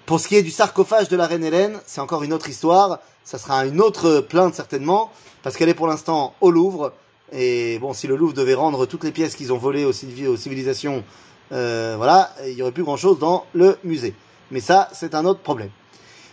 Pour 0.05 0.19
ce 0.19 0.27
qui 0.27 0.35
est 0.35 0.43
du 0.43 0.51
sarcophage 0.51 1.09
de 1.09 1.17
la 1.17 1.27
reine 1.27 1.43
Hélène, 1.43 1.79
c'est 1.85 1.99
encore 1.99 2.23
une 2.23 2.31
autre 2.31 2.49
histoire. 2.49 2.99
Ça 3.23 3.37
sera 3.37 3.65
une 3.65 3.81
autre 3.81 4.21
plainte 4.21 4.55
certainement, 4.55 5.11
parce 5.43 5.57
qu'elle 5.57 5.69
est 5.69 5.73
pour 5.73 5.87
l'instant 5.87 6.33
au 6.39 6.51
Louvre. 6.51 6.93
Et 7.33 7.77
bon, 7.79 7.93
si 7.93 8.07
le 8.07 8.15
Louvre 8.15 8.33
devait 8.33 8.53
rendre 8.53 8.85
toutes 8.85 9.03
les 9.03 9.11
pièces 9.11 9.35
qu'ils 9.35 9.51
ont 9.51 9.57
volées 9.57 9.83
aux 9.83 9.91
civilisations, 9.91 11.03
euh, 11.51 11.95
voilà, 11.97 12.33
il 12.45 12.53
y 12.53 12.61
aurait 12.61 12.71
plus 12.71 12.83
grand 12.83 12.97
chose 12.97 13.19
dans 13.19 13.45
le 13.53 13.77
musée. 13.83 14.13
Mais 14.51 14.59
ça, 14.59 14.89
c'est 14.93 15.15
un 15.15 15.25
autre 15.25 15.41
problème. 15.41 15.69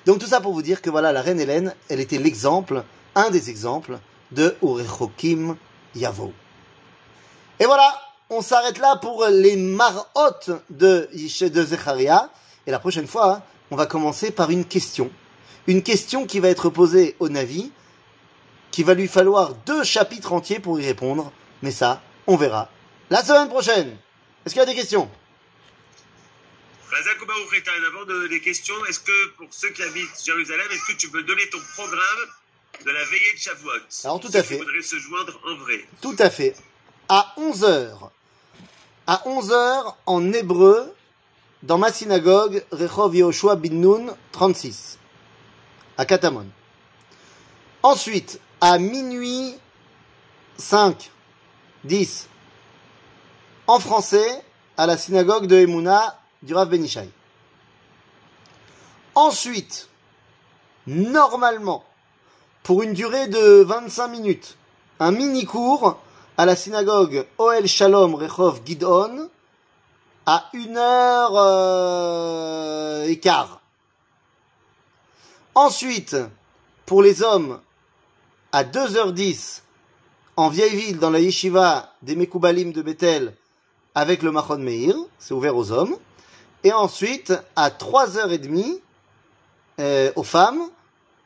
Donc 0.06 0.18
tout 0.18 0.26
ça 0.26 0.40
pour 0.40 0.52
vous 0.52 0.62
dire 0.62 0.82
que 0.82 0.90
voilà, 0.90 1.12
la 1.12 1.22
reine 1.22 1.40
Hélène, 1.40 1.74
elle 1.88 2.00
était 2.00 2.18
l'exemple, 2.18 2.84
un 3.14 3.30
des 3.30 3.50
exemples 3.50 3.98
de 4.32 4.56
Urechokim 4.62 5.56
Yavo. 5.94 6.32
Et 7.60 7.64
voilà, 7.64 7.94
on 8.30 8.42
s'arrête 8.42 8.78
là 8.78 8.96
pour 8.96 9.26
les 9.26 9.56
marottes 9.56 10.50
de 10.70 11.08
de 11.12 11.64
Zecharia. 11.64 12.30
Et 12.66 12.70
la 12.70 12.78
prochaine 12.78 13.06
fois, 13.06 13.34
hein, 13.34 13.42
on 13.70 13.76
va 13.76 13.86
commencer 13.86 14.30
par 14.30 14.50
une 14.50 14.64
question. 14.64 15.10
Une 15.66 15.82
question 15.82 16.26
qui 16.26 16.40
va 16.40 16.48
être 16.48 16.68
posée 16.68 17.16
au 17.20 17.28
Navi, 17.28 17.72
qui 18.70 18.82
va 18.82 18.94
lui 18.94 19.08
falloir 19.08 19.54
deux 19.66 19.84
chapitres 19.84 20.32
entiers 20.32 20.58
pour 20.58 20.78
y 20.80 20.84
répondre. 20.84 21.32
Mais 21.62 21.70
ça, 21.70 22.02
on 22.26 22.36
verra 22.36 22.68
la 23.10 23.22
semaine 23.22 23.48
prochaine. 23.48 23.96
Est-ce 24.44 24.54
qu'il 24.54 24.60
y 24.60 24.62
a 24.62 24.66
des 24.66 24.74
questions? 24.74 25.10
Avant 27.86 28.04
de, 28.04 28.26
les 28.26 28.40
questions, 28.40 28.74
est-ce 28.86 29.00
que 29.00 29.28
pour 29.36 29.48
ceux 29.50 29.70
qui 29.70 29.82
habitent 29.82 30.24
Jérusalem, 30.24 30.66
est-ce 30.70 30.92
que 30.92 30.98
tu 30.98 31.08
peux 31.08 31.22
donner 31.22 31.48
ton 31.50 31.58
programme 31.74 32.28
de 32.84 32.90
la 32.90 33.04
veillée 33.04 33.32
de 33.34 33.38
Shavuot? 33.38 33.70
Alors, 34.04 34.20
tout 34.20 34.30
à 34.32 34.42
qui 34.42 34.48
fait. 34.48 34.56
voudraient 34.58 34.82
se 34.82 34.98
joindre 34.98 35.40
en 35.44 35.56
vrai. 35.56 35.84
Tout 36.00 36.16
à 36.18 36.30
fait. 36.30 36.54
À 37.08 37.34
11 37.36 37.64
heures. 37.64 38.10
À 39.06 39.22
11 39.26 39.52
heures 39.52 39.96
en 40.06 40.32
hébreu, 40.32 40.94
dans 41.62 41.78
ma 41.78 41.92
synagogue, 41.92 42.64
Rechov 42.70 43.14
Yehoshua 43.14 43.56
bin 43.56 43.74
Nun 43.74 44.16
36, 44.32 44.98
à 45.98 46.04
Katamon. 46.04 46.46
Ensuite, 47.82 48.40
à 48.60 48.78
minuit 48.78 49.54
5, 50.56 51.10
10, 51.84 52.28
en 53.66 53.78
français, 53.78 54.42
à 54.76 54.86
la 54.86 54.96
synagogue 54.96 55.46
de 55.46 55.56
Emouna 55.56 56.18
du 56.42 56.54
Rav 56.54 56.68
Benishai. 56.68 57.08
Ensuite, 59.14 59.88
normalement, 60.86 61.84
pour 62.62 62.82
une 62.82 62.92
durée 62.92 63.28
de 63.28 63.62
25 63.62 64.08
minutes, 64.08 64.56
un 65.00 65.12
mini-cours 65.12 65.98
à 66.36 66.46
la 66.46 66.56
synagogue 66.56 67.26
Oel 67.38 67.66
Shalom 67.66 68.14
Rechov 68.14 68.60
Gidon 68.64 69.30
à 70.26 70.50
1 70.54 70.76
heure 70.76 71.32
euh, 71.36 73.04
et 73.04 73.18
quart. 73.20 73.60
Ensuite, 75.54 76.16
pour 76.86 77.02
les 77.02 77.22
hommes, 77.22 77.60
à 78.52 78.64
2h10 78.64 79.60
en 80.36 80.48
vieille 80.48 80.74
ville 80.74 80.98
dans 80.98 81.10
la 81.10 81.20
yeshiva 81.20 81.92
des 82.02 82.16
Mekoubalim 82.16 82.72
de 82.72 82.82
Bethel 82.82 83.34
avec 83.94 84.22
le 84.22 84.32
Machon 84.32 84.58
Meir, 84.58 84.94
c'est 85.18 85.34
ouvert 85.34 85.56
aux 85.56 85.70
hommes. 85.70 85.96
Et 86.64 86.72
ensuite, 86.72 87.32
à 87.56 87.70
3h30 87.70 88.80
euh, 89.80 90.12
aux 90.16 90.24
femmes 90.24 90.62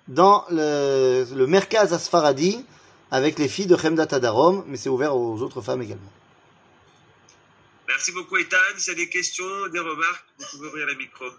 dans 0.09 0.45
le, 0.51 1.27
le 1.35 1.47
Merkaz 1.47 1.93
Asfaradi 1.93 2.65
avec 3.11 3.39
les 3.39 3.49
filles 3.49 3.67
de 3.67 3.77
Chemdat 3.77 4.09
Adarom, 4.11 4.65
mais 4.67 4.77
c'est 4.77 4.89
ouvert 4.89 5.17
aux 5.17 5.41
autres 5.43 5.61
femmes 5.61 5.83
également. 5.83 6.13
Merci 7.87 8.13
beaucoup, 8.13 8.37
Ethan. 8.37 8.57
S'il 8.77 8.93
y 8.93 8.97
a 8.97 8.99
des 8.99 9.09
questions, 9.09 9.69
des 9.73 9.81
remarques, 9.81 10.25
vous 10.39 10.47
pouvez 10.59 10.69
ouvrir 10.69 10.87
les 10.87 10.97
micros. 10.97 11.33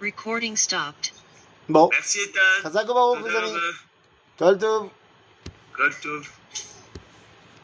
Recording 0.00 0.56
stopped. 0.56 1.12
Bon, 1.68 1.88
Merci, 1.90 2.18
Ethan. 2.20 2.62
Chazak 2.62 2.86
les 3.24 3.36
amis. 3.36 4.90